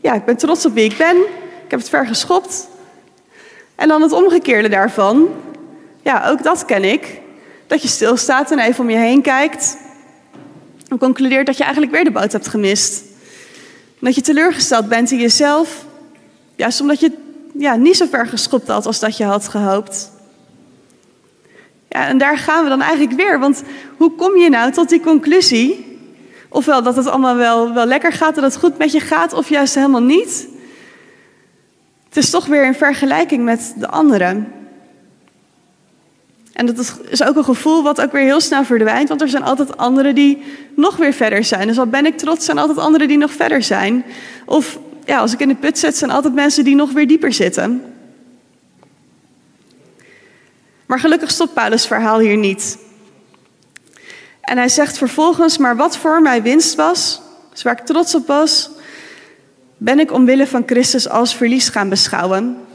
ja, 0.00 0.14
ik 0.14 0.25
ben 0.25 0.37
trots 0.37 0.66
op 0.66 0.75
wie 0.75 0.85
ik 0.85 0.97
ben. 0.97 1.16
Ik 1.64 1.71
heb 1.71 1.78
het 1.78 1.88
ver 1.88 2.07
geschopt. 2.07 2.69
En 3.75 3.88
dan 3.88 4.02
het 4.02 4.12
omgekeerde 4.12 4.69
daarvan. 4.69 5.28
Ja, 6.02 6.28
ook 6.28 6.42
dat 6.42 6.64
ken 6.64 6.85
ik. 6.85 7.21
Dat 7.66 7.83
je 7.83 7.88
stilstaat 7.88 8.50
en 8.50 8.59
even 8.59 8.85
om 8.85 8.90
je 8.90 8.97
heen 8.97 9.23
kijkt. 9.23 9.76
En 10.88 10.99
concludeert 10.99 11.47
dat 11.47 11.57
je 11.57 11.62
eigenlijk 11.62 11.92
weer 11.92 12.04
de 12.04 12.11
boot 12.11 12.33
hebt 12.33 12.49
gemist. 12.49 13.02
dat 13.99 14.14
je 14.14 14.21
teleurgesteld 14.21 14.88
bent 14.88 15.11
in 15.11 15.19
jezelf. 15.19 15.85
Juist 16.57 16.80
omdat 16.80 17.00
je 17.00 17.12
ja, 17.60 17.76
niet 17.76 17.96
zo 17.96 18.06
ver 18.10 18.26
geschopt 18.26 18.68
had 18.68 18.86
als 18.86 19.00
dat 19.00 19.16
je 19.16 19.24
had 19.24 19.48
gehoopt. 19.48 20.10
Ja, 21.88 22.06
en 22.06 22.18
daar 22.18 22.38
gaan 22.38 22.62
we 22.62 22.68
dan 22.68 22.80
eigenlijk 22.80 23.12
weer. 23.12 23.38
Want 23.38 23.62
hoe 23.96 24.14
kom 24.14 24.36
je 24.36 24.48
nou 24.48 24.72
tot 24.72 24.88
die 24.88 25.00
conclusie? 25.00 25.98
Ofwel 26.48 26.82
dat 26.82 26.96
het 26.96 27.06
allemaal 27.06 27.36
wel, 27.36 27.72
wel 27.72 27.86
lekker 27.86 28.12
gaat, 28.12 28.34
dat 28.34 28.44
het 28.44 28.56
goed 28.56 28.78
met 28.78 28.92
je 28.92 29.00
gaat, 29.00 29.32
of 29.32 29.48
juist 29.48 29.74
helemaal 29.74 30.02
niet. 30.02 30.48
Het 32.08 32.16
is 32.16 32.30
toch 32.30 32.46
weer 32.46 32.64
in 32.64 32.74
vergelijking 32.74 33.44
met 33.44 33.74
de 33.76 33.88
anderen. 33.88 34.52
En 36.52 36.66
dat 36.66 37.00
is 37.08 37.22
ook 37.22 37.36
een 37.36 37.44
gevoel 37.44 37.82
wat 37.82 38.00
ook 38.00 38.12
weer 38.12 38.22
heel 38.22 38.40
snel 38.40 38.64
verdwijnt, 38.64 39.08
want 39.08 39.20
er 39.20 39.28
zijn 39.28 39.42
altijd 39.42 39.76
anderen 39.76 40.14
die 40.14 40.42
nog 40.76 40.96
weer 40.96 41.12
verder 41.12 41.44
zijn. 41.44 41.66
Dus 41.66 41.78
al 41.78 41.86
ben 41.86 42.06
ik 42.06 42.18
trots, 42.18 42.44
zijn 42.44 42.58
altijd 42.58 42.78
anderen 42.78 43.08
die 43.08 43.18
nog 43.18 43.32
verder 43.32 43.62
zijn. 43.62 44.04
Of 44.46 44.78
ja, 45.04 45.19
als 45.19 45.33
ik 45.33 45.40
in 45.40 45.49
de 45.49 45.54
put 45.54 45.78
zit, 45.78 45.97
zijn 45.97 46.11
altijd 46.11 46.35
mensen 46.35 46.64
die 46.64 46.75
nog 46.75 46.92
weer 46.92 47.07
dieper 47.07 47.33
zitten. 47.33 47.95
Maar 50.87 51.00
gelukkig 51.00 51.30
stopt 51.30 51.54
Paulus' 51.54 51.87
verhaal 51.87 52.19
hier 52.19 52.37
niet. 52.37 52.78
En 54.40 54.57
hij 54.57 54.69
zegt 54.69 54.99
vervolgens, 54.99 55.59
maar 55.59 55.76
wat 55.76 55.97
voor 55.97 56.23
mij 56.23 56.42
winst 56.42 56.75
was, 56.75 57.21
dus 57.50 57.62
waar 57.62 57.78
ik 57.78 57.87
trots 57.87 58.14
op 58.14 58.26
was, 58.26 58.71
ben 59.76 59.99
ik 59.99 60.12
omwille 60.12 60.47
van 60.47 60.62
Christus 60.66 61.09
als 61.09 61.35
verlies 61.35 61.69
gaan 61.69 61.88
beschouwen. 61.88 62.66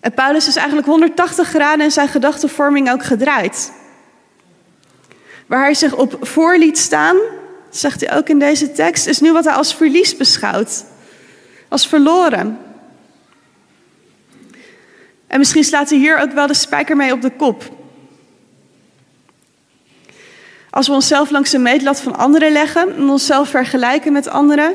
En 0.00 0.14
Paulus 0.14 0.46
is 0.46 0.56
eigenlijk 0.56 0.86
180 0.86 1.48
graden 1.48 1.84
in 1.84 1.90
zijn 1.90 2.08
gedachtenvorming 2.08 2.90
ook 2.90 3.04
gedraaid. 3.04 3.72
Waar 5.46 5.62
hij 5.62 5.74
zich 5.74 5.94
op 5.94 6.16
voor 6.20 6.58
liet 6.58 6.78
staan, 6.78 7.16
zegt 7.70 8.00
hij 8.00 8.16
ook 8.16 8.28
in 8.28 8.38
deze 8.38 8.72
tekst, 8.72 9.06
is 9.06 9.20
nu 9.20 9.32
wat 9.32 9.44
hij 9.44 9.54
als 9.54 9.74
verlies 9.74 10.16
beschouwt. 10.16 10.84
Als 11.68 11.86
verloren. 11.86 12.58
En 15.26 15.38
misschien 15.38 15.64
slaat 15.64 15.90
hij 15.90 15.98
hier 15.98 16.18
ook 16.18 16.32
wel 16.32 16.46
de 16.46 16.54
spijker 16.54 16.96
mee 16.96 17.12
op 17.12 17.22
de 17.22 17.30
kop. 17.30 17.76
Als 20.70 20.86
we 20.86 20.92
onszelf 20.92 21.30
langs 21.30 21.50
de 21.50 21.58
meetlat 21.58 22.00
van 22.00 22.16
anderen 22.16 22.52
leggen 22.52 22.96
en 22.96 23.08
onszelf 23.08 23.48
vergelijken 23.48 24.12
met 24.12 24.28
anderen 24.28 24.74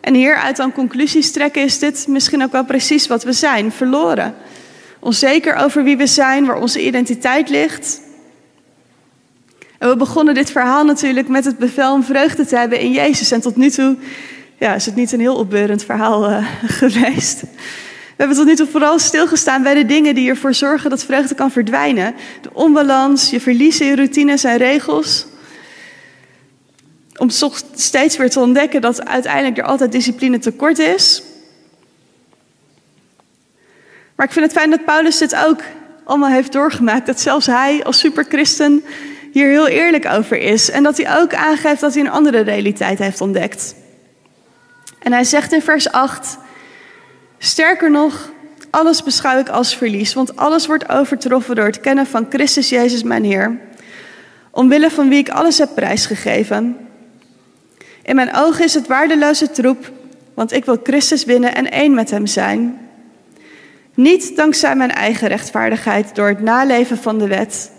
en 0.00 0.14
hieruit 0.14 0.56
dan 0.56 0.72
conclusies 0.72 1.32
trekken, 1.32 1.62
is 1.62 1.78
dit 1.78 2.06
misschien 2.08 2.42
ook 2.42 2.52
wel 2.52 2.64
precies 2.64 3.06
wat 3.06 3.22
we 3.22 3.32
zijn: 3.32 3.72
verloren. 3.72 4.34
Onzeker 5.00 5.54
over 5.54 5.84
wie 5.84 5.96
we 5.96 6.06
zijn, 6.06 6.46
waar 6.46 6.60
onze 6.60 6.84
identiteit 6.84 7.48
ligt. 7.48 8.00
En 9.80 9.88
we 9.88 9.96
begonnen 9.96 10.34
dit 10.34 10.50
verhaal 10.50 10.84
natuurlijk 10.84 11.28
met 11.28 11.44
het 11.44 11.58
bevel 11.58 11.92
om 11.92 12.04
vreugde 12.04 12.46
te 12.46 12.56
hebben 12.56 12.80
in 12.80 12.92
Jezus. 12.92 13.30
En 13.30 13.40
tot 13.40 13.56
nu 13.56 13.70
toe 13.70 13.96
ja, 14.58 14.74
is 14.74 14.86
het 14.86 14.94
niet 14.94 15.12
een 15.12 15.20
heel 15.20 15.36
opbeurend 15.36 15.84
verhaal 15.84 16.30
uh, 16.30 16.46
geweest. 16.80 17.40
We 17.40 18.16
hebben 18.16 18.36
tot 18.36 18.46
nu 18.46 18.56
toe 18.56 18.66
vooral 18.66 18.98
stilgestaan 18.98 19.62
bij 19.62 19.74
de 19.74 19.86
dingen 19.86 20.14
die 20.14 20.28
ervoor 20.28 20.54
zorgen 20.54 20.90
dat 20.90 21.04
vreugde 21.04 21.34
kan 21.34 21.50
verdwijnen. 21.50 22.14
De 22.40 22.50
onbalans, 22.52 23.30
je 23.30 23.40
verliezen 23.40 23.86
in 23.86 23.94
routines 23.94 24.44
en 24.44 24.56
regels. 24.56 25.26
Om 27.16 27.30
steeds 27.74 28.16
weer 28.16 28.30
te 28.30 28.40
ontdekken 28.40 28.80
dat 28.80 29.06
uiteindelijk 29.06 29.58
er 29.58 29.64
altijd 29.64 29.92
discipline 29.92 30.38
tekort 30.38 30.78
is. 30.78 31.22
Maar 34.16 34.26
ik 34.26 34.32
vind 34.32 34.44
het 34.44 34.54
fijn 34.54 34.70
dat 34.70 34.84
Paulus 34.84 35.18
dit 35.18 35.36
ook 35.36 35.62
allemaal 36.04 36.30
heeft 36.30 36.52
doorgemaakt. 36.52 37.06
Dat 37.06 37.20
zelfs 37.20 37.46
hij 37.46 37.84
als 37.84 37.98
superchristen 37.98 38.82
hier 39.32 39.48
heel 39.48 39.68
eerlijk 39.68 40.06
over 40.06 40.38
is. 40.38 40.70
En 40.70 40.82
dat 40.82 40.96
hij 40.96 41.18
ook 41.18 41.34
aangeeft 41.34 41.80
dat 41.80 41.94
hij 41.94 42.02
een 42.02 42.10
andere 42.10 42.40
realiteit 42.40 42.98
heeft 42.98 43.20
ontdekt. 43.20 43.74
En 44.98 45.12
hij 45.12 45.24
zegt 45.24 45.52
in 45.52 45.62
vers 45.62 45.90
8. 45.90 46.38
Sterker 47.38 47.90
nog, 47.90 48.30
alles 48.70 49.02
beschouw 49.02 49.38
ik 49.38 49.48
als 49.48 49.76
verlies, 49.76 50.14
want 50.14 50.36
alles 50.36 50.66
wordt 50.66 50.88
overtroffen 50.88 51.54
door 51.54 51.64
het 51.64 51.80
kennen 51.80 52.06
van 52.06 52.26
Christus 52.30 52.68
Jezus, 52.68 53.02
mijn 53.02 53.24
Heer, 53.24 53.58
omwille 54.50 54.90
van 54.90 55.08
wie 55.08 55.18
ik 55.18 55.28
alles 55.28 55.58
heb 55.58 55.74
prijsgegeven. 55.74 56.76
In 58.02 58.14
mijn 58.14 58.34
ogen 58.34 58.64
is 58.64 58.74
het 58.74 58.86
waardeloze 58.86 59.50
troep, 59.50 59.92
want 60.34 60.52
ik 60.52 60.64
wil 60.64 60.80
Christus 60.82 61.24
winnen 61.24 61.54
en 61.54 61.70
één 61.70 61.94
met 61.94 62.10
hem 62.10 62.26
zijn. 62.26 62.78
Niet 63.94 64.36
dankzij 64.36 64.76
mijn 64.76 64.92
eigen 64.92 65.28
rechtvaardigheid 65.28 66.14
door 66.14 66.28
het 66.28 66.40
naleven 66.40 66.98
van 66.98 67.18
de 67.18 67.26
wet, 67.26 67.70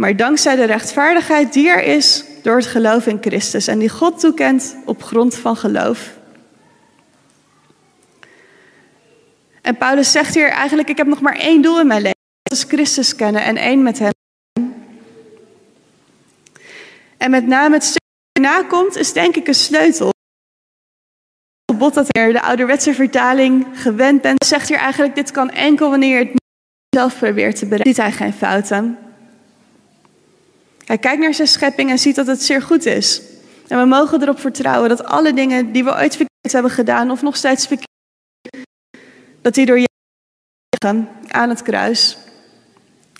maar 0.00 0.16
dankzij 0.16 0.56
de 0.56 0.64
rechtvaardigheid 0.64 1.52
die 1.52 1.68
er 1.68 1.82
is 1.82 2.24
door 2.42 2.56
het 2.56 2.66
geloof 2.66 3.06
in 3.06 3.18
Christus 3.20 3.66
en 3.66 3.78
die 3.78 3.88
God 3.88 4.20
toekent 4.20 4.76
op 4.84 5.02
grond 5.02 5.34
van 5.34 5.56
geloof. 5.56 6.18
En 9.62 9.76
Paulus 9.76 10.12
zegt 10.12 10.34
hier 10.34 10.50
eigenlijk, 10.50 10.88
ik 10.88 10.96
heb 10.96 11.06
nog 11.06 11.20
maar 11.20 11.36
één 11.36 11.62
doel 11.62 11.80
in 11.80 11.86
mijn 11.86 12.02
leven. 12.02 12.18
Dat 12.42 12.58
is 12.58 12.64
Christus 12.64 13.14
kennen 13.14 13.42
en 13.42 13.56
één 13.56 13.82
met 13.82 13.98
hem. 13.98 14.12
En 17.16 17.30
met 17.30 17.46
name 17.46 17.74
het 17.74 17.84
stuk 17.84 18.02
dat 18.32 18.44
erna 18.44 18.62
komt, 18.62 18.96
is 18.96 19.12
denk 19.12 19.36
ik 19.36 19.48
een 19.48 19.54
sleutel. 19.54 20.12
Bot 21.78 21.94
dat 21.94 22.16
er 22.16 22.32
de 22.32 22.42
ouderwetse 22.42 22.94
vertaling 22.94 23.66
gewend 23.72 24.22
bent, 24.22 24.44
zegt 24.44 24.68
hier 24.68 24.78
eigenlijk, 24.78 25.14
dit 25.14 25.30
kan 25.30 25.50
enkel 25.50 25.90
wanneer 25.90 26.18
je 26.18 26.24
het 26.24 26.40
zelf 26.96 27.18
probeert 27.18 27.56
te 27.56 27.66
bereiken. 27.66 27.94
Ziet 27.94 28.02
hij 28.02 28.12
geen 28.12 28.32
fouten. 28.32 28.98
Hij 30.90 30.98
kijkt 30.98 31.20
naar 31.20 31.34
zijn 31.34 31.48
schepping 31.48 31.90
en 31.90 31.98
ziet 31.98 32.14
dat 32.14 32.26
het 32.26 32.42
zeer 32.42 32.62
goed 32.62 32.86
is. 32.86 33.22
En 33.68 33.78
we 33.78 33.84
mogen 33.84 34.22
erop 34.22 34.40
vertrouwen 34.40 34.88
dat 34.88 35.04
alle 35.04 35.32
dingen 35.32 35.72
die 35.72 35.84
we 35.84 35.90
ooit 35.90 36.16
verkeerd 36.16 36.52
hebben 36.52 36.70
gedaan, 36.70 37.10
of 37.10 37.22
nog 37.22 37.36
steeds 37.36 37.66
verkeerd 37.66 37.88
dat 39.40 39.56
hij 39.56 39.64
door 39.64 39.78
je 39.78 39.88
aan 41.28 41.48
het 41.48 41.62
kruis. 41.62 42.18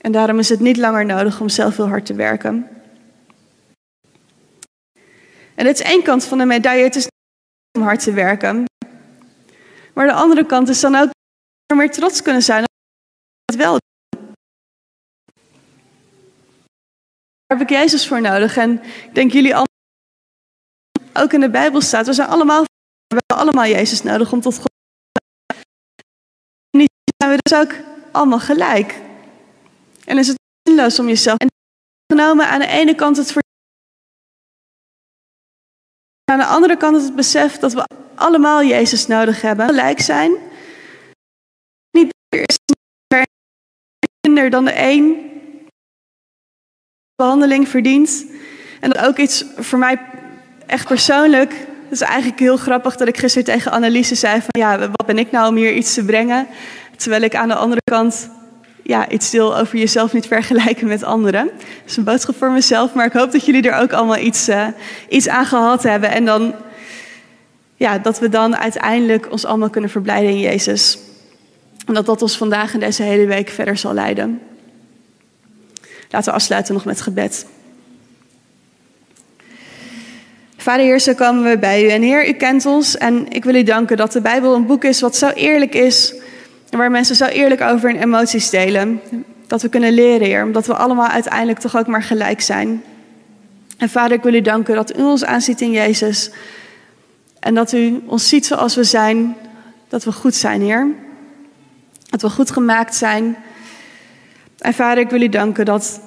En 0.00 0.12
daarom 0.12 0.38
is 0.38 0.48
het 0.48 0.60
niet 0.60 0.76
langer 0.76 1.06
nodig 1.06 1.40
om 1.40 1.48
zelf 1.48 1.76
heel 1.76 1.88
hard 1.88 2.06
te 2.06 2.14
werken. 2.14 2.68
En 5.54 5.64
dit 5.64 5.80
is 5.80 5.86
één 5.86 6.02
kant 6.02 6.24
van 6.24 6.38
de 6.38 6.44
medaille. 6.44 6.84
Het 6.84 6.96
is 6.96 7.04
niet 7.04 7.78
om 7.78 7.82
hard 7.82 8.02
te 8.02 8.12
werken. 8.12 8.64
Maar 9.94 10.06
de 10.06 10.12
andere 10.12 10.46
kant 10.46 10.68
is 10.68 10.80
dan 10.80 10.94
ook 10.94 11.10
meer 11.74 11.90
trots 11.90 12.22
kunnen 12.22 12.42
zijn 12.42 12.62
op 12.62 12.68
het 13.44 13.56
wel 13.56 13.78
Daar 17.50 17.59
heb 17.59 17.71
ik 17.71 17.76
Jezus 17.76 18.09
voor 18.09 18.21
nodig. 18.21 18.57
En 18.57 18.83
ik 18.83 19.14
denk 19.14 19.33
jullie 19.33 19.54
allemaal, 19.54 21.25
ook 21.25 21.33
in 21.33 21.40
de 21.40 21.50
Bijbel 21.50 21.80
staat, 21.80 22.07
we 22.07 22.12
zijn 22.12 22.28
allemaal, 22.28 22.62
we 22.62 23.16
hebben 23.16 23.37
allemaal 23.37 23.66
Jezus 23.66 24.02
nodig 24.02 24.33
om 24.33 24.40
tot 24.40 24.57
God 24.57 24.69
zijn 27.16 27.30
we 27.30 27.38
dus 27.42 27.59
ook 27.59 27.75
allemaal 28.12 28.38
gelijk. 28.38 29.00
En 30.04 30.19
is 30.19 30.28
het 30.28 30.38
zinloos 30.62 30.99
om 30.99 31.07
jezelf. 31.07 31.38
En 31.38 31.49
genomen 32.12 32.49
aan 32.49 32.61
de 32.61 32.66
ene 32.66 32.95
kant 32.95 33.16
het 33.16 33.33
voor. 33.33 33.42
Aan 36.25 36.38
de 36.38 36.45
andere 36.45 36.76
kant 36.76 37.02
het 37.02 37.14
besef 37.14 37.59
dat 37.59 37.73
we 37.73 37.85
allemaal 38.14 38.64
Jezus 38.64 39.07
nodig 39.07 39.40
hebben. 39.42 39.66
Gelijk 39.66 40.00
zijn. 40.00 40.37
Niet 41.90 42.11
minder 44.26 44.50
dan 44.50 44.64
de 44.64 44.73
een 44.76 45.30
behandeling 47.20 47.68
verdient. 47.68 48.24
En 48.80 48.98
ook 48.98 49.16
iets 49.16 49.44
voor 49.56 49.78
mij 49.78 50.00
echt 50.66 50.86
persoonlijk. 50.86 51.52
Het 51.88 52.00
is 52.00 52.06
eigenlijk 52.06 52.40
heel 52.40 52.56
grappig 52.56 52.96
dat 52.96 53.08
ik 53.08 53.16
gisteren 53.16 53.44
tegen 53.44 53.70
Anneliese 53.70 54.14
zei 54.14 54.40
van 54.40 54.60
ja, 54.60 54.78
wat 54.78 55.06
ben 55.06 55.18
ik 55.18 55.30
nou 55.30 55.48
om 55.48 55.56
hier 55.56 55.72
iets 55.72 55.94
te 55.94 56.04
brengen? 56.04 56.46
Terwijl 56.96 57.22
ik 57.22 57.34
aan 57.34 57.48
de 57.48 57.54
andere 57.54 57.80
kant 57.84 58.30
ja, 58.82 59.08
iets 59.08 59.30
deel 59.30 59.56
over 59.58 59.78
jezelf 59.78 60.12
niet 60.12 60.26
vergelijken 60.26 60.86
met 60.86 61.02
anderen. 61.02 61.44
Dat 61.44 61.86
is 61.86 61.96
een 61.96 62.04
boodschap 62.04 62.36
voor 62.36 62.50
mezelf, 62.50 62.94
maar 62.94 63.06
ik 63.06 63.12
hoop 63.12 63.32
dat 63.32 63.44
jullie 63.44 63.70
er 63.70 63.82
ook 63.82 63.92
allemaal 63.92 64.18
iets, 64.18 64.48
uh, 64.48 64.66
iets 65.08 65.28
aan 65.28 65.46
gehad 65.46 65.82
hebben. 65.82 66.10
En 66.10 66.24
dan, 66.24 66.54
ja, 67.76 67.98
dat 67.98 68.18
we 68.18 68.28
dan 68.28 68.56
uiteindelijk 68.56 69.30
ons 69.30 69.44
allemaal 69.44 69.70
kunnen 69.70 69.90
verblijden 69.90 70.30
in 70.30 70.40
Jezus. 70.40 70.98
En 71.86 71.94
dat 71.94 72.06
dat 72.06 72.22
ons 72.22 72.36
vandaag 72.36 72.74
en 72.74 72.80
deze 72.80 73.02
hele 73.02 73.26
week 73.26 73.48
verder 73.48 73.76
zal 73.76 73.94
leiden. 73.94 74.40
Laten 76.11 76.29
we 76.29 76.35
afsluiten 76.35 76.75
nog 76.75 76.85
met 76.85 77.01
gebed. 77.01 77.46
Vader 80.57 80.85
Heer, 80.85 81.01
zo 81.01 81.14
komen 81.14 81.51
we 81.51 81.59
bij 81.59 81.85
u. 81.85 81.88
En 81.88 82.03
Heer, 82.03 82.29
u 82.29 82.33
kent 82.33 82.66
ons 82.66 82.96
en 82.96 83.33
ik 83.33 83.44
wil 83.44 83.55
u 83.55 83.62
danken 83.62 83.96
dat 83.96 84.12
de 84.12 84.20
Bijbel 84.20 84.55
een 84.55 84.66
boek 84.66 84.85
is 84.85 85.01
wat 85.01 85.16
zo 85.16 85.29
eerlijk 85.29 85.75
is 85.75 86.14
waar 86.70 86.90
mensen 86.90 87.16
zo 87.16 87.25
eerlijk 87.25 87.61
over 87.61 87.90
hun 87.90 88.03
emoties 88.03 88.51
delen. 88.51 89.01
Dat 89.46 89.62
we 89.62 89.68
kunnen 89.68 89.92
leren, 89.92 90.27
Heer, 90.27 90.44
omdat 90.44 90.66
we 90.66 90.75
allemaal 90.75 91.09
uiteindelijk 91.09 91.59
toch 91.59 91.77
ook 91.77 91.87
maar 91.87 92.03
gelijk 92.03 92.40
zijn. 92.40 92.83
En 93.77 93.88
Vader, 93.88 94.16
ik 94.16 94.23
wil 94.23 94.35
u 94.35 94.40
danken 94.40 94.75
dat 94.75 94.99
u 94.99 95.03
ons 95.03 95.25
aanziet 95.25 95.61
in 95.61 95.70
Jezus. 95.70 96.31
En 97.40 97.55
dat 97.55 97.73
u 97.73 98.03
ons 98.07 98.29
ziet 98.29 98.46
zoals 98.46 98.75
we 98.75 98.85
zijn. 98.85 99.37
Dat 99.88 100.05
we 100.05 100.12
goed 100.12 100.35
zijn, 100.35 100.61
Heer. 100.61 100.87
Dat 102.11 102.23
we 102.23 102.31
goed 102.31 102.51
gemaakt 102.51 102.94
zijn. 102.94 103.37
En 104.61 104.75
Vader, 104.75 105.03
ik 105.03 105.11
wil 105.11 105.20
u 105.20 105.29
danken 105.29 105.64
dat, 105.64 106.01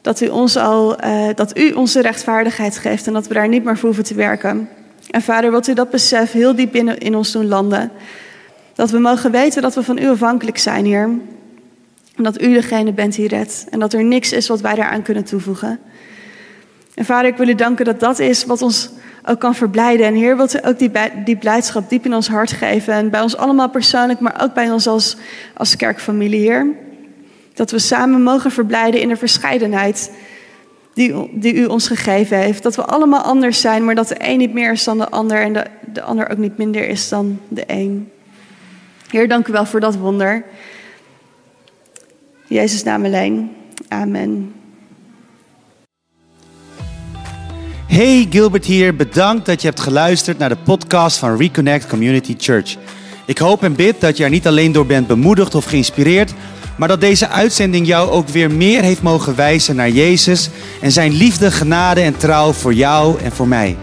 dat, 0.00 0.20
u, 0.20 0.28
ons 0.28 0.56
al, 0.56 1.04
uh, 1.04 1.28
dat 1.34 1.58
u 1.58 1.70
onze 1.70 2.00
rechtvaardigheid 2.00 2.78
geeft 2.78 3.06
en 3.06 3.12
dat 3.12 3.26
we 3.26 3.34
daar 3.34 3.48
niet 3.48 3.64
meer 3.64 3.76
voor 3.76 3.88
hoeven 3.88 4.04
te 4.04 4.14
werken. 4.14 4.68
En 5.10 5.22
Vader, 5.22 5.50
wilt 5.50 5.68
u 5.68 5.74
dat 5.74 5.90
besef 5.90 6.32
heel 6.32 6.54
diep 6.54 6.72
binnen 6.72 6.98
in 6.98 7.16
ons 7.16 7.32
doen 7.32 7.48
landen. 7.48 7.90
Dat 8.74 8.90
we 8.90 8.98
mogen 8.98 9.30
weten 9.30 9.62
dat 9.62 9.74
we 9.74 9.82
van 9.82 9.98
u 9.98 10.08
afhankelijk 10.08 10.58
zijn, 10.58 10.84
Heer. 10.84 11.10
En 12.16 12.22
dat 12.22 12.42
u 12.42 12.52
degene 12.52 12.92
bent 12.92 13.14
die 13.14 13.28
redt. 13.28 13.66
En 13.70 13.78
dat 13.78 13.92
er 13.92 14.04
niks 14.04 14.32
is 14.32 14.48
wat 14.48 14.60
wij 14.60 14.74
daaraan 14.74 15.02
kunnen 15.02 15.24
toevoegen. 15.24 15.78
En 16.94 17.04
vader, 17.04 17.30
ik 17.30 17.36
wil 17.36 17.48
u 17.48 17.54
danken 17.54 17.84
dat 17.84 18.00
dat 18.00 18.18
is 18.18 18.44
wat 18.44 18.62
ons 18.62 18.90
ook 19.24 19.38
kan 19.38 19.54
verblijden. 19.54 20.06
En 20.06 20.14
Heer, 20.14 20.36
wilt 20.36 20.56
u 20.56 20.58
ook 20.64 20.78
die, 20.78 20.90
die 21.24 21.36
blijdschap 21.36 21.88
diep 21.88 22.04
in 22.04 22.14
ons 22.14 22.28
hart 22.28 22.52
geven. 22.52 22.94
En 22.94 23.10
bij 23.10 23.20
ons 23.20 23.36
allemaal 23.36 23.70
persoonlijk, 23.70 24.20
maar 24.20 24.42
ook 24.42 24.54
bij 24.54 24.70
ons 24.70 24.86
als, 24.86 25.16
als 25.54 25.76
kerkfamilie, 25.76 26.40
Heer. 26.40 26.66
Dat 27.54 27.70
we 27.70 27.78
samen 27.78 28.22
mogen 28.22 28.50
verblijden 28.50 29.00
in 29.00 29.08
de 29.08 29.16
verscheidenheid 29.16 30.10
die, 30.94 31.30
die 31.32 31.54
u 31.54 31.64
ons 31.64 31.86
gegeven 31.86 32.38
heeft. 32.38 32.62
Dat 32.62 32.76
we 32.76 32.84
allemaal 32.84 33.22
anders 33.22 33.60
zijn, 33.60 33.84
maar 33.84 33.94
dat 33.94 34.08
de 34.08 34.16
een 34.18 34.38
niet 34.38 34.54
meer 34.54 34.72
is 34.72 34.84
dan 34.84 34.98
de 34.98 35.08
ander. 35.08 35.42
En 35.42 35.52
de, 35.52 35.64
de 35.92 36.02
ander 36.02 36.30
ook 36.30 36.38
niet 36.38 36.58
minder 36.58 36.88
is 36.88 37.08
dan 37.08 37.40
de 37.48 37.64
een. 37.66 38.10
Heer, 39.10 39.28
dank 39.28 39.48
u 39.48 39.52
wel 39.52 39.66
voor 39.66 39.80
dat 39.80 39.96
wonder. 39.96 40.44
Jezus 42.46 42.82
naam 42.82 43.04
alleen. 43.04 43.50
Amen. 43.88 44.54
Hey, 47.86 48.26
Gilbert 48.30 48.64
hier. 48.64 48.96
Bedankt 48.96 49.46
dat 49.46 49.60
je 49.60 49.68
hebt 49.68 49.80
geluisterd 49.80 50.38
naar 50.38 50.48
de 50.48 50.56
podcast 50.56 51.16
van 51.16 51.36
Reconnect 51.36 51.86
Community 51.86 52.34
Church. 52.38 52.76
Ik 53.26 53.38
hoop 53.38 53.62
en 53.62 53.74
bid 53.74 54.00
dat 54.00 54.16
je 54.16 54.24
er 54.24 54.30
niet 54.30 54.46
alleen 54.46 54.72
door 54.72 54.86
bent 54.86 55.06
bemoedigd 55.06 55.54
of 55.54 55.64
geïnspireerd, 55.64 56.34
maar 56.76 56.88
dat 56.88 57.00
deze 57.00 57.28
uitzending 57.28 57.86
jou 57.86 58.10
ook 58.10 58.28
weer 58.28 58.50
meer 58.50 58.82
heeft 58.82 59.02
mogen 59.02 59.36
wijzen 59.36 59.76
naar 59.76 59.90
Jezus 59.90 60.50
en 60.80 60.92
zijn 60.92 61.12
liefde, 61.12 61.50
genade 61.50 62.00
en 62.00 62.16
trouw 62.16 62.52
voor 62.52 62.74
jou 62.74 63.20
en 63.22 63.32
voor 63.32 63.48
mij. 63.48 63.76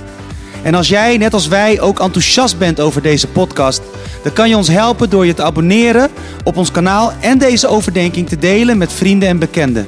En 0.63 0.75
als 0.75 0.87
jij, 0.87 1.17
net 1.17 1.33
als 1.33 1.47
wij, 1.47 1.81
ook 1.81 1.99
enthousiast 1.99 2.57
bent 2.57 2.79
over 2.79 3.01
deze 3.01 3.27
podcast, 3.27 3.81
dan 4.23 4.33
kan 4.33 4.49
je 4.49 4.57
ons 4.57 4.67
helpen 4.67 5.09
door 5.09 5.25
je 5.25 5.33
te 5.33 5.43
abonneren 5.43 6.09
op 6.43 6.57
ons 6.57 6.71
kanaal 6.71 7.13
en 7.19 7.37
deze 7.37 7.67
overdenking 7.67 8.29
te 8.29 8.37
delen 8.37 8.77
met 8.77 8.93
vrienden 8.93 9.29
en 9.29 9.39
bekenden. 9.39 9.87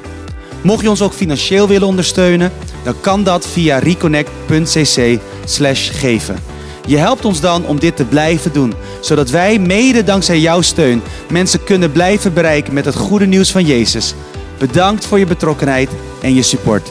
Mocht 0.62 0.82
je 0.82 0.90
ons 0.90 1.02
ook 1.02 1.12
financieel 1.12 1.68
willen 1.68 1.88
ondersteunen, 1.88 2.52
dan 2.82 2.94
kan 3.00 3.24
dat 3.24 3.46
via 3.46 3.78
reconnect.cc/geven. 3.78 6.53
Je 6.86 6.96
helpt 6.96 7.24
ons 7.24 7.40
dan 7.40 7.66
om 7.66 7.80
dit 7.80 7.96
te 7.96 8.04
blijven 8.04 8.52
doen, 8.52 8.74
zodat 9.00 9.30
wij 9.30 9.58
mede 9.58 10.04
dankzij 10.04 10.40
jouw 10.40 10.60
steun 10.60 11.02
mensen 11.30 11.64
kunnen 11.64 11.92
blijven 11.92 12.34
bereiken 12.34 12.74
met 12.74 12.84
het 12.84 12.96
goede 12.96 13.26
nieuws 13.26 13.50
van 13.50 13.64
Jezus. 13.64 14.14
Bedankt 14.58 15.06
voor 15.06 15.18
je 15.18 15.26
betrokkenheid 15.26 15.90
en 16.22 16.34
je 16.34 16.42
support. 16.42 16.90